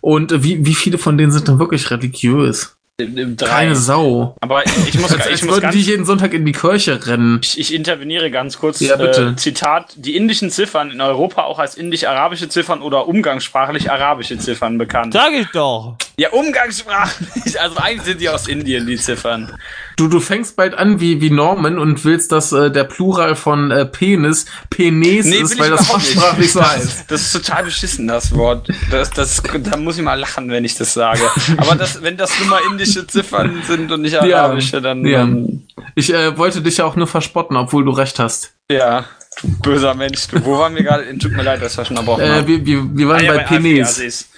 [0.00, 2.75] Und äh, wie, wie viele von denen sind dann wirklich religiös?
[2.98, 3.46] Drei.
[3.46, 4.36] Keine Sau.
[4.40, 7.40] Aber ich muss, Als, ich muss würden ganz, die jeden Sonntag in die Kirche rennen.
[7.42, 8.80] ich, ich interveniere ganz kurz.
[8.80, 9.32] Ja, bitte.
[9.34, 14.78] Äh, Zitat: Die indischen Ziffern in Europa auch als indisch-arabische Ziffern oder umgangssprachlich arabische Ziffern
[14.78, 15.12] bekannt.
[15.12, 15.96] Sag ich doch.
[16.16, 17.60] Ja, umgangssprachlich.
[17.66, 19.52] Also eigentlich sind die aus Indien, die Ziffern.
[19.96, 23.70] Du, du fängst bald an wie, wie Norman und willst, dass äh, der Plural von
[23.70, 27.04] äh, Penis Penis Nee, ist, weil das fachsprachlich so Das- heißt.
[27.08, 28.68] Das ist total beschissen, das Wort.
[28.90, 31.22] Das, das, da muss ich mal lachen, wenn ich das sage.
[31.56, 35.20] Aber das, wenn das nur mal indische Ziffern sind und nicht Ja, arabische, dann, ja.
[35.20, 35.62] dann
[35.94, 38.52] Ich äh, wollte dich ja auch nur verspotten, obwohl du recht hast.
[38.70, 39.06] ja,
[39.42, 40.28] du böser Mensch.
[40.28, 41.04] Du, wo waren wir gerade?
[41.18, 42.46] Tut mir leid, dass wir schon unterbrochen Äh, haben.
[42.46, 44.28] wir, wir, wir waren Ah, ja, bei Penis.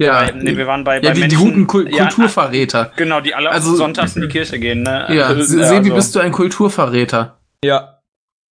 [0.00, 2.92] Ja, Bei- nee, wir waren bei, ja bei die, die Menschen- guten Kul Ja, Kulturverräter.
[2.96, 5.06] Genau, die alle Also- sonntags in die Kirche gehen, ne?
[5.10, 7.38] Ja, Also, Se- Sebi, also- bist du ein Kulturverräter?
[7.64, 7.94] Ja.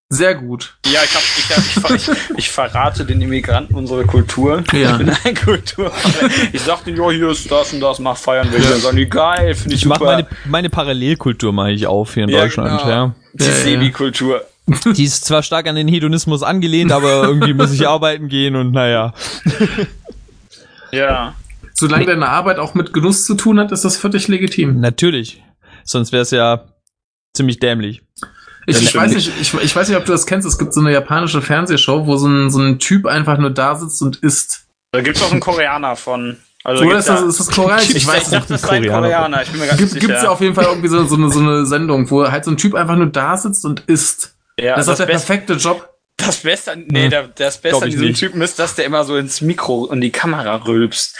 [0.09, 0.77] Sehr gut.
[0.85, 1.57] Ja, ich, hab, ich, hab,
[1.95, 4.63] ich, ver- ich, ich verrate den Immigranten unsere Kultur.
[4.71, 4.91] Ja.
[4.91, 5.91] Ich bin ein Kultur.
[6.53, 8.61] Ich sag denen, ja, hier ist das und das, mach feiern will.
[8.61, 10.11] Dann sagen die, geil, finde ich Ich mach super.
[10.13, 12.89] meine, meine Parallelkultur mache ich auf hier in Ja, Deutschland, genau.
[12.89, 13.15] ja.
[13.33, 13.51] die ja.
[13.51, 14.43] Sebi-Kultur.
[14.95, 18.71] Die ist zwar stark an den Hedonismus angelehnt, aber irgendwie muss ich arbeiten gehen und
[18.71, 19.13] naja.
[20.95, 21.35] Ja.
[21.73, 24.79] Solange deine Arbeit auch mit Genuss zu tun hat, ist das völlig legitim.
[24.79, 25.43] Natürlich.
[25.83, 26.63] Sonst wäre es ja
[27.35, 28.01] ziemlich dämlich.
[28.65, 29.31] Ich, Das ich, weiß nicht.
[29.39, 30.47] ich, ich weiß nicht, ob du das kennst.
[30.47, 33.75] Es gibt so eine japanische Fernsehshow, wo so ein, so ein Typ einfach nur da
[33.75, 34.65] sitzt und isst.
[34.91, 36.37] Da gibt's auch einen Koreaner von.
[36.63, 37.89] Also Oder ist das, ja- ist das koreanisch?
[37.89, 38.49] ich, Ich weiß nicht.
[38.49, 39.01] das war ein Koreaner.
[39.07, 39.43] Koreaner.
[39.43, 40.07] Ich bin mir ganz Gibt, sicher.
[40.07, 42.49] gibt's ja auf jeden Fall irgendwie so, so, eine, so eine Sendung, wo halt so
[42.51, 44.35] ein Typ einfach nur da sitzt und isst.
[44.59, 45.89] ja, das ist doch der perfekte Job.
[46.17, 48.19] Das Beste, an- nee, der, das Beste an diesem nicht.
[48.19, 51.17] Typen ist, dass der immer so ins Mikro und die Kamera rülpst.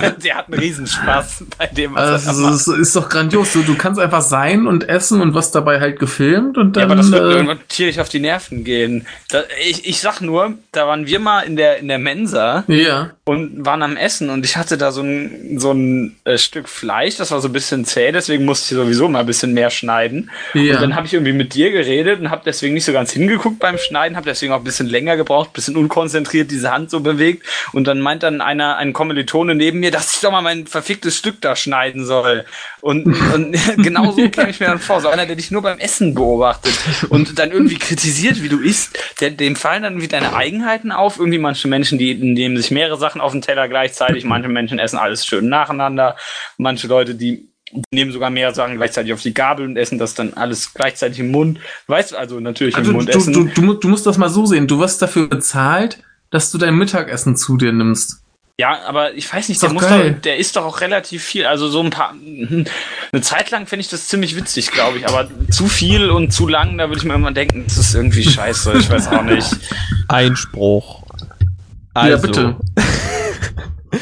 [0.00, 3.52] der, der hat einen Riesenspaß bei dem, was Also, da das ist, ist doch grandios.
[3.52, 6.90] Du, du kannst einfach sein und essen und was dabei halt gefilmt und Ja, dann.
[6.92, 9.06] aber das wird äh, irgendwann tierisch auf die Nerven gehen.
[9.28, 13.10] Da, ich, ich sag nur, da waren wir mal in der, in der Mensa ja.
[13.24, 17.16] und waren am Essen und ich hatte da so ein, so ein äh, Stück Fleisch,
[17.16, 20.30] das war so ein bisschen zäh, deswegen musste ich sowieso mal ein bisschen mehr schneiden.
[20.54, 20.76] Ja.
[20.76, 23.58] Und dann habe ich irgendwie mit dir geredet und habe deswegen nicht so ganz hingeguckt
[23.58, 27.00] beim Schneiden, habe deswegen auch ein bisschen länger gebraucht, ein bisschen unkonzentriert diese Hand so
[27.00, 27.46] bewegt.
[27.72, 31.16] Und dann meint dann einer, ein Kommilitone neben mir, dass ich doch mal mein verficktes
[31.16, 32.44] Stück da schneiden soll.
[32.80, 35.00] Und, und genau so käme ich mir dann vor.
[35.00, 36.74] So einer, der dich nur beim Essen beobachtet
[37.08, 41.18] und dann irgendwie kritisiert, wie du isst, der, dem fallen dann irgendwie deine Eigenheiten auf.
[41.18, 44.98] Irgendwie manche Menschen, die nehmen sich mehrere Sachen auf den Teller gleichzeitig, manche Menschen essen
[44.98, 46.16] alles schön nacheinander,
[46.56, 50.14] manche Leute, die die nehmen sogar mehr Sachen gleichzeitig auf die Gabel und essen das
[50.14, 51.60] dann alles gleichzeitig im Mund.
[51.86, 53.32] Weißt du, also natürlich Also, im Mund du, essen.
[53.32, 54.66] du, du, du musst das mal so sehen.
[54.66, 58.22] Du wirst dafür bezahlt, dass du dein Mittagessen zu dir nimmst.
[58.60, 61.46] Ja, aber ich weiß nicht, der muss doch, der isst doch auch relativ viel.
[61.46, 65.08] Also so ein paar, eine Zeit lang finde ich das ziemlich witzig, glaube ich.
[65.08, 68.24] Aber zu viel und zu lang, da würde ich mir immer denken, das ist irgendwie
[68.24, 68.72] scheiße.
[68.76, 69.48] Ich weiß auch nicht.
[70.08, 71.04] Einspruch.
[71.94, 72.56] Ja, bitte.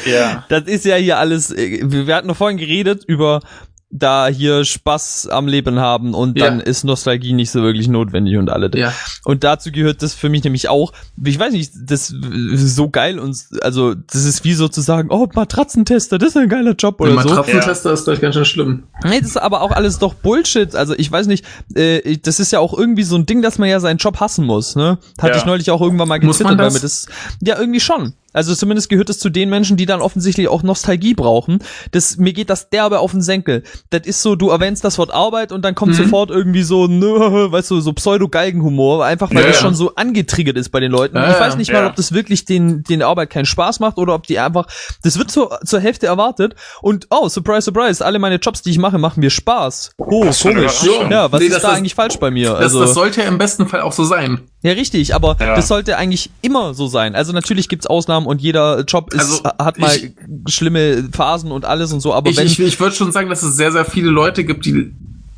[0.05, 0.45] Ja.
[0.49, 3.41] Das ist ja hier alles, äh, wir hatten noch vorhin geredet über
[3.89, 6.65] da hier Spaß am Leben haben und dann Ja.
[6.65, 8.69] ist Nostalgie nicht so wirklich notwendig und alle.
[8.75, 8.91] Ja.
[9.23, 10.91] Und dazu gehört das für mich nämlich auch,
[11.23, 16.17] ich weiß nicht, das ist so geil und also das ist wie sozusagen, oh, Matratzentester,
[16.17, 17.29] das ist ein geiler Job Der oder so.
[17.29, 18.83] Matratzentester ist gleich ganz schön schlimm.
[19.05, 20.75] Nee, das ist aber auch alles doch Bullshit.
[20.75, 23.69] Also ich weiß nicht, äh, das ist ja auch irgendwie so ein Ding, dass man
[23.69, 24.97] ja seinen Job hassen muss, ne?
[25.17, 25.37] Hatte Ja.
[25.37, 27.05] ich neulich auch irgendwann mal getwittert, weil mir das.
[27.41, 28.13] Ja, irgendwie schon.
[28.33, 31.59] Also zumindest gehört es zu den Menschen, die dann offensichtlich auch Nostalgie brauchen.
[31.91, 33.63] Das, mir geht das derbe auf den Senkel.
[33.89, 36.03] Das ist so, du erwähnst das Wort Arbeit und dann kommt Mhm.
[36.03, 37.07] sofort irgendwie so, nö,
[37.51, 39.61] weißt du, so Pseudo-Galgenhumor, einfach weil Ja, das ja.
[39.63, 41.15] schon so angetriggert ist bei den Leuten.
[41.17, 44.13] Ja, ich weiß nicht mal, ob das wirklich den, den Arbeit keinen Spaß macht oder
[44.13, 44.67] ob die einfach,
[45.03, 48.77] das wird zur, zur Hälfte erwartet und, oh, surprise, surprise, alle meine Jobs, die ich
[48.77, 49.91] mache, machen mir Spaß.
[49.97, 50.83] Oh, komisch.
[51.09, 52.49] Ja, was Nee, ist da ist- eigentlich falsch bei mir?
[52.51, 54.41] Das, also, das sollte ja im besten Fall auch so sein.
[54.63, 55.55] Ja, richtig, aber Ja.
[55.55, 57.15] das sollte eigentlich immer so sein.
[57.15, 60.13] Also natürlich gibt's Ausnahmen und jeder Job ist, Also, hat mal ich-
[60.53, 63.43] schlimme Phasen und alles und so, aber Ich, wenn, ich, ich würde schon sagen, dass
[63.43, 64.91] es sehr, sehr viele Leute gibt, die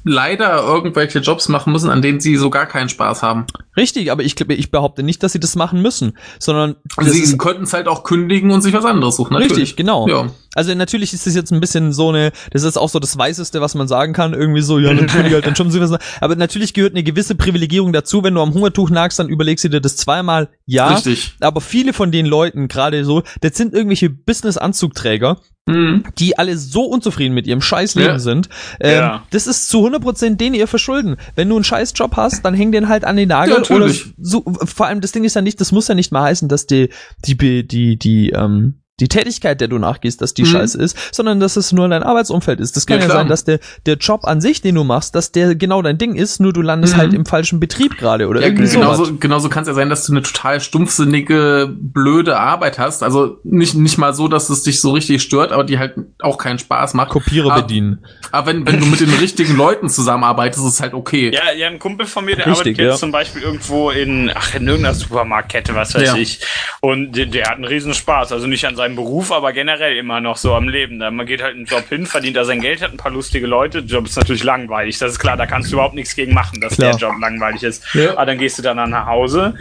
[0.04, 3.46] leider irgendwelche Jobs machen müssen, an denen sie so gar keinen Spaß haben.
[3.76, 7.64] richtig, aber ich, ich behaupte nicht, dass sie das machen müssen, sondern Also sie könnten
[7.64, 9.34] es halt auch kündigen und sich was anderes suchen.
[9.34, 9.52] Natürlich.
[9.58, 10.08] Richtig, genau.
[10.08, 10.30] Ja.
[10.56, 13.62] Also natürlich ist das jetzt ein bisschen so eine, das ist auch so das Weißeste,
[13.62, 16.00] was man sagen kann, irgendwie so, ja, natürlich halt dann schon so was.
[16.22, 19.70] Aber natürlich gehört eine gewisse Privilegierung dazu, wenn du am Hungertuch nagst, dann überlegst du
[19.70, 20.94] dir das zweimal, ja.
[20.94, 21.34] Richtig.
[21.40, 26.04] Aber viele von den Leuten, gerade so, das sind irgendwelche Business-Anzugträger, Mhm.
[26.18, 28.20] die alle so unzufrieden mit ihrem scheiß Leben Ja.
[28.20, 28.50] sind.
[28.80, 29.24] Ähm, Ja.
[29.32, 31.18] Das ist zu 100% denen ihr verschulden.
[31.36, 33.64] Wenn du einen scheiß Job hast, dann häng den halt an den Nagel.
[33.68, 36.24] Ja, oder so, vor allem das Ding ist ja nicht, das muss ja nicht mal
[36.24, 36.90] heißen, dass die,
[37.26, 40.48] die, die, die, die, ähm, die Tätigkeit, der du nachgehst, dass die Mhm.
[40.48, 42.76] scheiße ist, sondern dass es nur dein Arbeitsumfeld ist.
[42.76, 45.32] Das kann Ja, ja, sein, dass der, der Job an sich, den du machst, dass
[45.32, 46.98] der genau dein Ding ist, nur du landest Mhm.
[47.00, 48.98] halt im falschen Betrieb gerade oder Ja, irgendwie sowas.
[48.98, 53.04] genauso, genauso kann es ja sein, dass du eine total stumpfsinnige, blöde Arbeit hast.
[53.04, 56.38] Also nicht, nicht mal so, dass es dich so richtig stört, aber die halt auch
[56.38, 57.10] keinen Spaß macht.
[57.10, 58.06] Kopiere Aber- bedienen.
[58.32, 61.32] Aber wenn, wenn du mit den richtigen Leuten zusammenarbeitest, ist es halt okay.
[61.34, 62.98] Ja, ja, ein Kumpel von mir, der Richtig, arbeitet jetzt ja.
[62.98, 66.16] zum Beispiel irgendwo in, ach, in irgendeiner Supermarktkette, was weiß Ja.
[66.16, 66.42] ich.
[66.82, 68.32] Und der, der hat einen riesen Spaß.
[68.32, 71.00] Also nicht an seinem Beruf, aber generell immer noch so am Leben.
[71.00, 73.48] Da man geht halt einen Job hin, verdient da sein Geld, hat ein paar lustige
[73.48, 73.84] Leute.
[73.84, 74.98] Der Job ist natürlich langweilig.
[74.98, 76.92] Das ist klar, da kannst du überhaupt nichts gegen machen, dass Klar.
[76.92, 77.94] der Job langweilig ist.
[77.94, 78.12] Ja.
[78.14, 79.56] Aber dann gehst du dann nach Hause,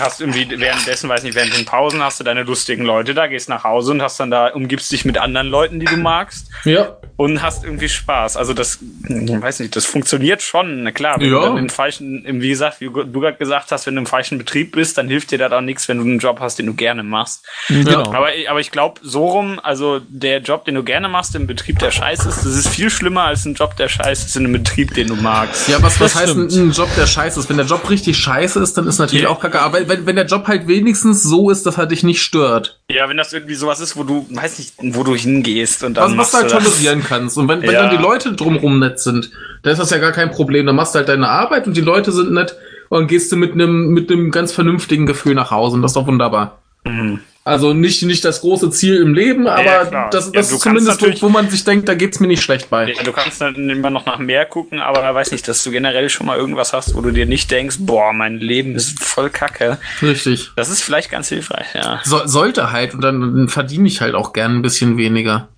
[0.00, 3.48] hast irgendwie währenddessen, weiß nicht, während den Pausen hast du deine lustigen Leute da, gehst
[3.48, 6.96] nach Hause und hast dann da, umgibst dich mit anderen Leuten, die du magst Ja.
[7.16, 8.36] und hast irgendwie Spaß.
[8.36, 8.78] Also das,
[9.08, 10.82] ich weiß nicht, das funktioniert schon.
[10.82, 11.38] Na klar, wenn Ja.
[11.40, 14.06] du dann im falschen, im, wie gesagt, wie du gerade gesagt hast, wenn du im
[14.06, 16.66] falschen Betrieb bist, dann hilft dir das auch nichts, wenn du einen Job hast, den
[16.66, 17.46] du gerne machst.
[17.68, 18.00] Genau.
[18.12, 21.78] Aber, aber ich glaube, so rum, also der Job, den du gerne machst im Betrieb,
[21.78, 24.54] der scheiße ist, das ist viel schlimmer als ein Job, der scheiße ist in einem
[24.54, 25.68] Betrieb, den du magst.
[25.68, 26.70] Ja, was, was Das heißt ein, stimmt.
[26.70, 27.48] ein Job, der scheiße ist?
[27.48, 29.28] Wenn der Job richtig scheiße ist, dann ist natürlich Ja.
[29.30, 29.60] auch kacke.
[29.60, 32.80] Aber wenn, wenn der Job halt wenigstens so ist, dass er dich nicht stört.
[32.90, 36.16] Ja, wenn das irgendwie sowas ist, wo du, weiß nicht, wo du hingehst und dann
[36.16, 36.64] Was, was du halt das.
[36.64, 37.38] tolerieren kannst.
[37.38, 37.82] Und wenn, wenn Ja.
[37.86, 39.30] dann die Leute drumrum nett sind,
[39.62, 40.66] dann ist das ja gar kein Problem.
[40.66, 42.56] Dann machst du halt deine Arbeit und die Leute sind nett
[42.88, 45.96] und gehst du mit einem mit einem ganz vernünftigen Gefühl nach Hause und das ist
[45.96, 46.58] doch wunderbar.
[46.84, 47.20] Mhm.
[47.46, 50.08] Also nicht, nicht das große Ziel im Leben, aber klar.
[50.10, 52.42] das, Ja, das du ist zumindest, wo, wo man sich denkt, da geht's mir nicht
[52.42, 52.90] schlecht bei.
[52.90, 56.08] Ja, du kannst dann immer noch nach mehr gucken, aber weiß nicht, dass du generell
[56.08, 59.76] schon mal irgendwas hast, wo du dir nicht denkst, boah, mein Leben ist voll kacke.
[60.00, 60.52] Richtig.
[60.56, 62.00] Das ist vielleicht ganz hilfreich, ja.
[62.04, 65.48] So, sollte halt und dann, dann verdiene ich halt auch gern ein bisschen weniger.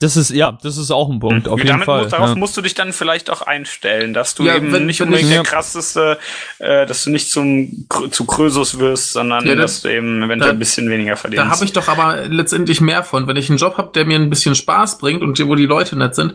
[0.00, 2.02] Das ist, ja, das ist auch ein Punkt, auf jeden Damit Fall.
[2.02, 2.34] musst, darauf ja.
[2.36, 5.34] musst du dich dann vielleicht auch einstellen, dass du Ja, eben wenn- nicht unbedingt ich-
[5.34, 5.42] der ja.
[5.42, 6.18] krasseste,
[6.60, 10.50] äh, dass du nicht zum zu Krösus wirst, sondern Ja, dass das- du eben eventuell
[10.50, 11.44] da- ein bisschen weniger verdienst.
[11.44, 13.26] Da habe ich doch aber letztendlich mehr von.
[13.26, 15.96] Wenn ich einen Job habe, der mir ein bisschen Spaß bringt und wo die Leute
[15.96, 16.34] nett sind,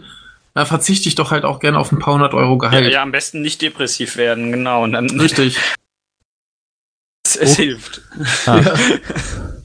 [0.56, 2.92] dann verzichte ich doch halt auch gerne auf ein paar hundert Euro ja, Gehalt.
[2.92, 4.84] ja, am besten nicht depressiv werden, genau.
[4.84, 5.58] Und dann Richtig.
[7.26, 7.56] es, es Oh.
[7.56, 8.02] hilft.
[8.46, 8.60] Ah.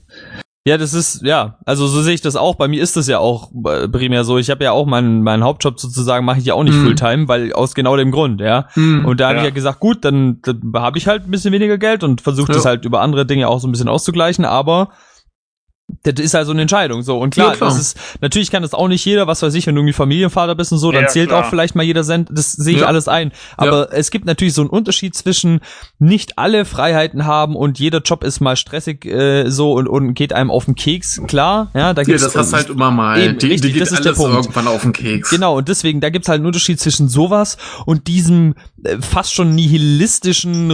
[0.69, 2.55] Ja, das ist, ja, also so sehe ich das auch.
[2.57, 4.39] Bei mir ist das ja auch äh, primär so.
[4.39, 6.85] Ich habe ja auch meinen, meinen Hauptjob sozusagen, mache ich ja auch nicht Mhm.
[6.85, 8.67] Fulltime, weil aus genau dem Grund, ja.
[8.75, 9.05] Hm.
[9.05, 9.43] Und da habe Ja.
[9.43, 12.53] ich ja gesagt, gut, dann, dann habe ich halt ein bisschen weniger Geld und versuche
[12.53, 12.71] das Ja.
[12.71, 14.91] halt über andere Dinge auch so ein bisschen auszugleichen, aber
[16.03, 17.71] das ist also eine Entscheidung so und klar, Ja, klar.
[17.71, 20.55] das ist natürlich kann das auch nicht jeder, was weiß ich, wenn du irgendwie Familienvater
[20.55, 21.45] bist und so, dann Ja, zählt klar.
[21.45, 22.87] auch vielleicht mal jeder Cent, das sehe ich Ja.
[22.87, 25.61] alles ein, aber es gibt natürlich so einen Unterschied zwischen
[25.99, 30.33] nicht alle Freiheiten haben und jeder Job ist mal stressig äh, so und, und geht
[30.35, 33.19] einem auf den Keks, klar, ja, da Ja, gibt's das hast du halt immer mal.
[33.21, 34.35] Eben, die, richtig, die geht das ist der alles Punkt.
[34.37, 35.31] irgendwann auf den Keks.
[35.31, 39.55] Genau, und deswegen, da gibt's halt einen Unterschied zwischen sowas und diesem äh, fast schon
[39.55, 40.71] nihilistischen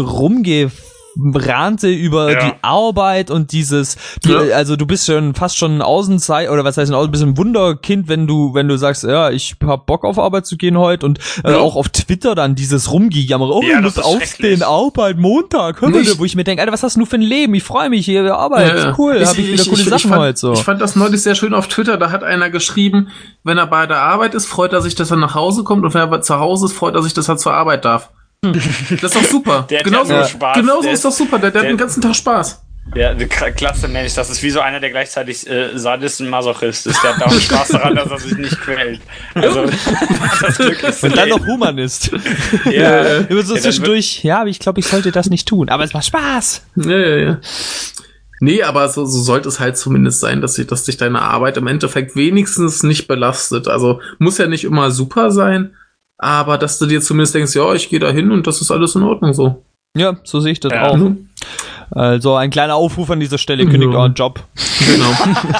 [1.16, 2.44] Rumgerante über Ja.
[2.46, 4.56] die Arbeit und dieses, du, Ja.
[4.56, 7.36] also du bist schon fast schon ein Außenzeit oder was heißt ein Außen, bist ein
[7.36, 11.06] Wunderkind, wenn du, wenn du sagst, ja, ich hab Bock auf Arbeit zu gehen heute
[11.06, 11.58] und äh, Ja.
[11.58, 14.62] auch auf Twitter dann dieses Rumgejammer, oh, Ja, ich muss aufstehen.
[14.62, 17.54] Arbeit, Montag, hör mal, wo ich mir denke, Alter, was hast du für ein Leben?
[17.54, 20.10] Ich freue mich hier, Arbeit, cool, Ich- hab ich wieder ich- coole ich- ich Sachen
[20.10, 20.52] fand, heute so.
[20.52, 21.96] Ich fand das neulich sehr schön auf Twitter.
[21.96, 23.08] Da hat einer geschrieben,
[23.44, 25.84] wenn er bei der Arbeit ist, freut er sich, dass er nach Hause kommt.
[25.84, 28.10] Und wenn er zu Hause ist, freut er sich, dass er zur Arbeit darf.
[28.52, 29.66] Das ist doch super.
[29.70, 30.56] Der hat genauso ja Spaß.
[30.56, 31.38] genauso Der ist doch super.
[31.38, 32.60] Der, der, hat der- den ganzen Tag Spaß.
[32.94, 34.12] Ja, klasse Mensch.
[34.14, 37.02] Das ist wie so einer, der gleichzeitig äh, Sadist und Masochist ist.
[37.02, 39.00] Der hat auch Spaß daran, dass er sich nicht quält.
[39.34, 39.64] Also,
[40.42, 42.10] das Glück ist Und dann noch Humanist.
[42.70, 45.70] Ja, Immer so Ja, zwischendurch, ja, aber ich glaube, ich sollte das nicht tun.
[45.70, 46.62] Aber es macht Spaß.
[46.76, 47.38] Ja, ja, ja.
[48.40, 51.56] Nee, aber so, so sollte es halt zumindest sein, dass, sich, dass dich deine Arbeit
[51.56, 53.66] im Endeffekt wenigstens nicht belastet.
[53.66, 55.74] Also muss ja nicht immer super sein,
[56.18, 58.94] aber dass du dir zumindest denkst, ja, ich gehe da hin und das ist alles
[58.94, 59.62] in Ordnung so.
[59.96, 60.88] Ja, so sehe ich das Ja.
[60.88, 60.98] auch.
[61.90, 63.98] Also ein kleiner Aufruf an dieser Stelle, kündigt Ja.
[64.00, 64.42] euren Job.
[64.80, 65.10] Genau.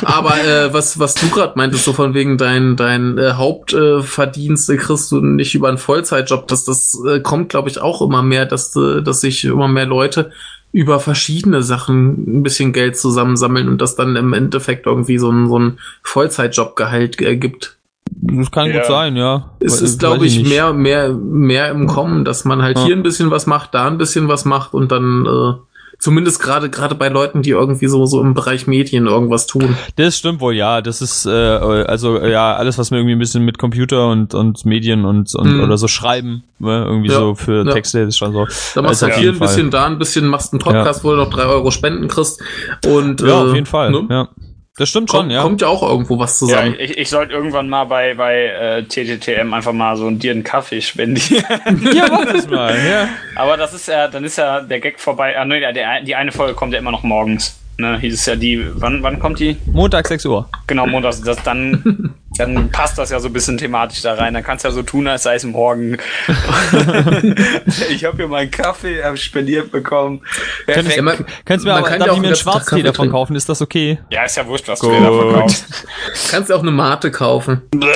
[0.02, 4.76] Aber äh, was, was du gerade meintest, so von wegen dein, dein äh, Hauptverdienst äh,
[4.76, 8.46] kriegst du nicht über einen Vollzeitjob, das, das äh, kommt, glaube ich, auch immer mehr,
[8.46, 10.30] dass, äh, dass sich immer mehr Leute
[10.72, 15.46] über verschiedene Sachen ein bisschen Geld zusammensammeln und das dann im Endeffekt irgendwie so ein,
[15.48, 17.73] so ein Vollzeitjobgehalt äh, gibt.
[18.10, 18.78] Das kann Ja.
[18.78, 19.50] gut sein, ja.
[19.60, 20.48] Es ist, glaube ich, nicht.
[20.48, 22.84] mehr, mehr, mehr im Kommen, dass man halt Ja.
[22.86, 25.54] hier ein bisschen was macht, da ein bisschen was macht und dann äh,
[25.98, 29.76] zumindest gerade gerade bei Leuten, die irgendwie so so im Bereich Medien irgendwas tun.
[29.96, 30.82] Das stimmt wohl, ja.
[30.82, 34.64] Das ist, äh, also, ja, alles, was mir irgendwie ein bisschen mit Computer und, und
[34.66, 35.62] Medien und, und Mhm.
[35.62, 37.18] oder so schreiben, ne, irgendwie Ja.
[37.20, 37.64] so für.
[37.70, 38.46] Texte, ist schon so.
[38.74, 41.16] Da machst du auf hier ein bisschen, da ein bisschen, machst einen Podcast, wo du
[41.16, 42.42] noch drei Euro Spenden kriegst.
[42.86, 44.06] Und, Ja, äh, auf jeden Fall, ne?
[44.10, 44.28] ja.
[44.76, 45.42] Das stimmt Kommt, schon, ja.
[45.42, 46.74] kommt ja auch irgendwo was Ja, zusammen.
[46.80, 50.42] ich, ich sollte irgendwann mal bei, bei äh, TTTM einfach mal so ein dir einen
[50.42, 51.44] Kaffee spendieren.
[51.94, 53.08] Ja, mach das mal, ja.
[53.36, 55.38] Aber das ist ja, dann ist ja der Gag vorbei.
[55.38, 57.60] Ah, nee, der, der, die eine Folge kommt ja immer noch morgens.
[57.76, 59.56] Ne, hieß es ja die, wann, wann kommt die?
[59.66, 60.48] Montag 6 Uhr.
[60.68, 61.20] Genau, montags.
[61.22, 64.34] Das, dann, dann passt das ja so ein bisschen thematisch da rein.
[64.34, 65.98] Dann kannst du ja so tun, als sei es morgen.
[67.90, 70.20] ich habe hier meinen Kaffee hab spendiert bekommen.
[70.66, 70.96] Perfekt.
[70.96, 72.96] Ja, man, Kannst du mir aber, kann darf ich auch mir einen Schwarztee Kaffee davon
[73.04, 73.12] trinken.
[73.12, 73.36] kaufen?
[73.36, 73.98] Ist das okay?
[74.10, 75.66] Ja, ist ja wurscht, was du dir da verkaufst.
[76.30, 77.62] Kannst ja auch eine Mate kaufen.
[77.70, 77.86] Bäh.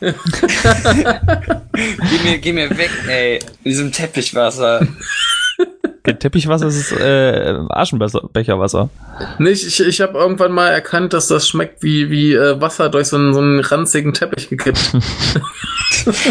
[1.72, 3.38] geh, mir, geh mir weg, ey.
[3.64, 4.86] In diesem Teppichwasser.
[6.04, 8.90] Teppichwasser ist äh, Aschenbecherwasser.
[9.38, 13.06] Nee, ich, ich, habe irgendwann mal erkannt, dass das schmeckt wie, wie äh, Wasser durch
[13.08, 14.92] so einen, so einen ranzigen Teppich gekippt.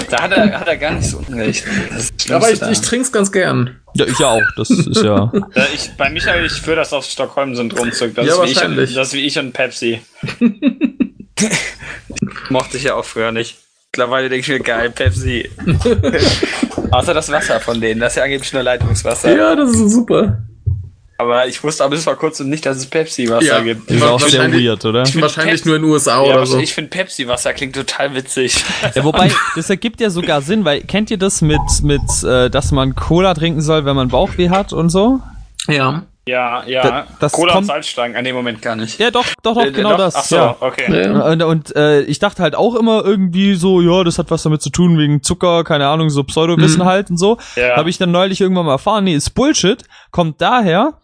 [0.09, 1.63] Da hat er, hat er gar nicht so unrecht.
[2.29, 3.79] Aber ich, Schlimmste ich trink's ganz gern.
[3.95, 4.43] Ja, ich ja auch.
[4.55, 5.31] Das ist ja.
[5.53, 5.67] da.
[5.73, 8.13] ich, bei Michael, ich führe das aufs Stockholm-Syndrom zurück.
[8.15, 8.89] Das, Ja, ist wie ich, wahrscheinlich.
[8.89, 10.01] und- das ist wie ich und Pepsi.
[12.49, 13.57] Mochte ich ja auch früher nicht.
[13.91, 15.49] Mittlerweile denke ich mir, geil, Pepsi.
[16.93, 19.35] Außer das Wasser von denen, das ist ja angeblich nur Leitungswasser.
[19.35, 20.43] Ja, das ist super.
[21.17, 23.59] Aber ich wusste aber bis vor kurzem nicht, dass es Pepsi-Wasser Ja.
[23.61, 23.89] gibt.
[23.89, 24.99] Das ist auch sehr Wahrscheinlich- weird, oder?
[24.99, 26.57] Wahrscheinlich Pepsi- nur in den USA Ja, oder aber so.
[26.59, 28.63] ich finde Pepsi-Wasser klingt total witzig.
[28.95, 32.71] Ja, wobei, das ergibt ja sogar Sinn, weil kennt ihr das mit, mit äh, dass
[32.71, 35.19] man Cola trinken soll, wenn man Bauchweh hat und so?
[35.67, 36.03] Ja.
[36.25, 36.83] Ja, ja.
[36.83, 38.97] Da- das Cola kommt- und Salzstangen, an dem Moment gar nicht.
[38.99, 39.97] Ja, doch, doch, doch, Äh, genau doch?
[39.97, 40.15] das.
[40.15, 40.55] Ach so, ja.
[40.61, 41.03] okay.
[41.03, 41.21] ja.
[41.31, 44.61] Und, und äh, ich dachte halt auch immer irgendwie so, ja, das hat was damit
[44.61, 46.85] zu tun wegen Zucker, keine Ahnung, so Pseudowissen Mhm.
[46.85, 47.37] halt und so.
[47.57, 47.75] Ja.
[47.75, 50.99] Habe ich dann neulich irgendwann mal erfahren, nee, ist Bullshit, kommt daher,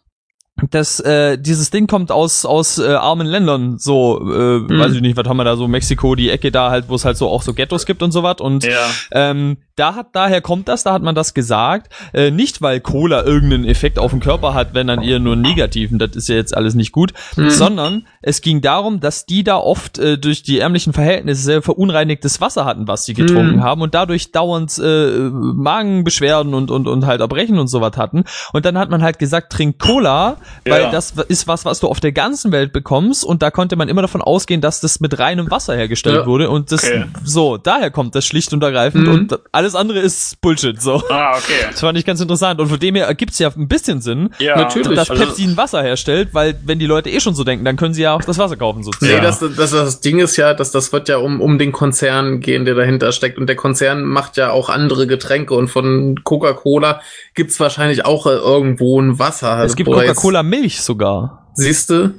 [0.72, 4.80] dass äh, dieses Ding kommt aus aus äh, armen Ländern, so äh, Mhm.
[4.80, 7.06] weiß ich nicht, was haben wir da so Mexiko, die Ecke da halt, wo es
[7.06, 8.88] halt so auch so Ghettos gibt und so was und Ja.
[9.14, 11.92] ähm, da hat, daher kommt das, da hat man das gesagt.
[12.14, 15.42] Äh, nicht, weil Cola irgendeinen Effekt auf den Körper hat, wenn dann eher nur einen
[15.42, 19.58] negativen, das ist ja jetzt alles nicht gut, sondern es ging darum, dass die da
[19.58, 23.64] oft äh, durch die ärmlichen Verhältnisse sehr verunreinigtes Wasser hatten, was sie getrunken Mhm.
[23.64, 25.30] haben und dadurch dauernd äh,
[25.74, 28.24] Magenbeschwerden und, und, und halt Erbrechen und sowas hatten.
[28.54, 30.38] Und dann hat man halt gesagt, trink Cola,
[30.68, 30.92] weil Ja.
[30.92, 34.02] das ist was, was du auf der ganzen Welt bekommst und da konnte man immer
[34.02, 36.26] davon ausgehen, dass das mit reinem Wasser hergestellt Ja.
[36.26, 37.06] wurde und das Okay.
[37.24, 39.14] so, daher kommt das schlicht und ergreifend Mhm.
[39.14, 41.02] und alles andere ist Bullshit, so.
[41.10, 41.68] Ah, okay.
[41.72, 44.56] Das fand ich ganz interessant und von dem her ergibt's ja ein bisschen Sinn, Ja,
[44.58, 44.96] Natürlich.
[44.96, 47.76] dass Also- Pepsi ein Wasser herstellt, weil wenn die Leute eh schon so denken, dann
[47.76, 49.14] können sie ja auch das Wasser kaufen sozusagen.
[49.16, 52.40] Nee, das, das, das Ding ist ja, dass das wird ja um, um den Konzern
[52.40, 53.38] gehen, der dahinter steckt.
[53.38, 55.54] Und der Konzern macht ja auch andere Getränke.
[55.56, 57.02] Und von Coca-Cola
[57.36, 59.64] gibt's wahrscheinlich auch irgendwo ein Wasser.
[59.64, 61.50] es gibt Coca-Cola Milch sogar.
[61.54, 62.14] Siehste?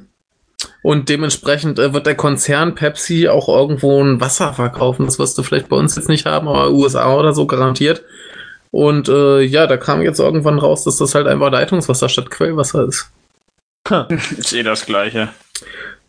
[0.83, 5.05] Und dementsprechend äh, wird der Konzern Pepsi auch irgendwo ein Wasser verkaufen.
[5.05, 8.03] Das wirst du vielleicht bei uns jetzt nicht haben, aber USA oder so garantiert.
[8.71, 12.85] Und äh, ja, da kam jetzt irgendwann raus, dass das halt einfach Leitungswasser statt Quellwasser
[12.87, 13.11] ist.
[14.37, 15.29] Ist eh das Gleiche.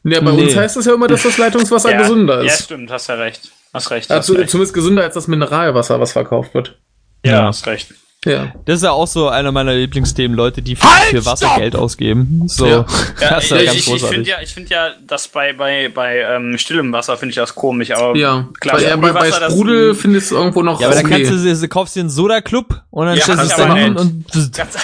[0.04, 0.42] Ja, bei Nee.
[0.44, 2.64] uns heißt es ja immer, dass das Leitungswasser ja, gesünder Ja, ist.
[2.64, 3.50] stimmt, hast ja recht.
[3.74, 4.11] Hast recht.
[4.11, 4.50] Ja, Hast zu, recht.
[4.50, 6.78] zumindest gesünder als das Mineralwasser, was verkauft wird.
[7.24, 7.44] ja, Ja.
[7.46, 7.94] hast recht.
[8.24, 8.52] Ja.
[8.66, 12.44] Das ist ja auch so einer meiner Lieblingsthemen, Leute, die für, für Wasser Geld ausgeben.
[12.46, 12.87] So, Ja.
[13.20, 15.52] Ja, das ist ja ich, ganz ich, ich finde ja, ich finde ja, dass bei
[15.52, 19.12] bei bei ähm, stillem Wasser finde ich das komisch, aber Ja, klar, bei, ja, bei,
[19.12, 21.24] bei das- Sprudel findest du irgendwo noch ja, aber dann okay.
[21.24, 23.74] kannst du, du kaufst dir einen Soda-Club und dann Ja, stellst du es das da
[23.74, 24.24] hin und
[24.56, 24.76] Ganz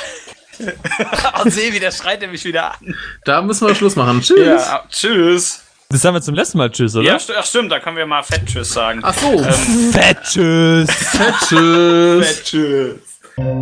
[1.45, 2.95] oh, Sebi, der schreit er mich wieder an.
[3.25, 4.21] Da müssen wir Schluss machen.
[4.21, 4.41] Tschüss.
[4.45, 5.63] Ja, tschüss.
[5.89, 7.05] das haben wir zum letzten Mal Tschüss, oder?
[7.05, 8.99] Ja, st ach, stimmt, da können wir mal Fett Tschüss sagen.
[9.05, 9.39] Ach so.
[9.93, 10.89] Fett Tschüss.
[11.49, 12.27] Tschüss.
[12.27, 13.08] Fett Tschüss.
[13.39, 13.53] Also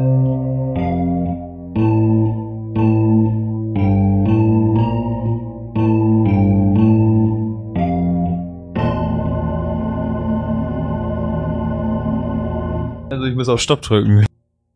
[13.27, 14.26] ich muss auf Stopp drücken.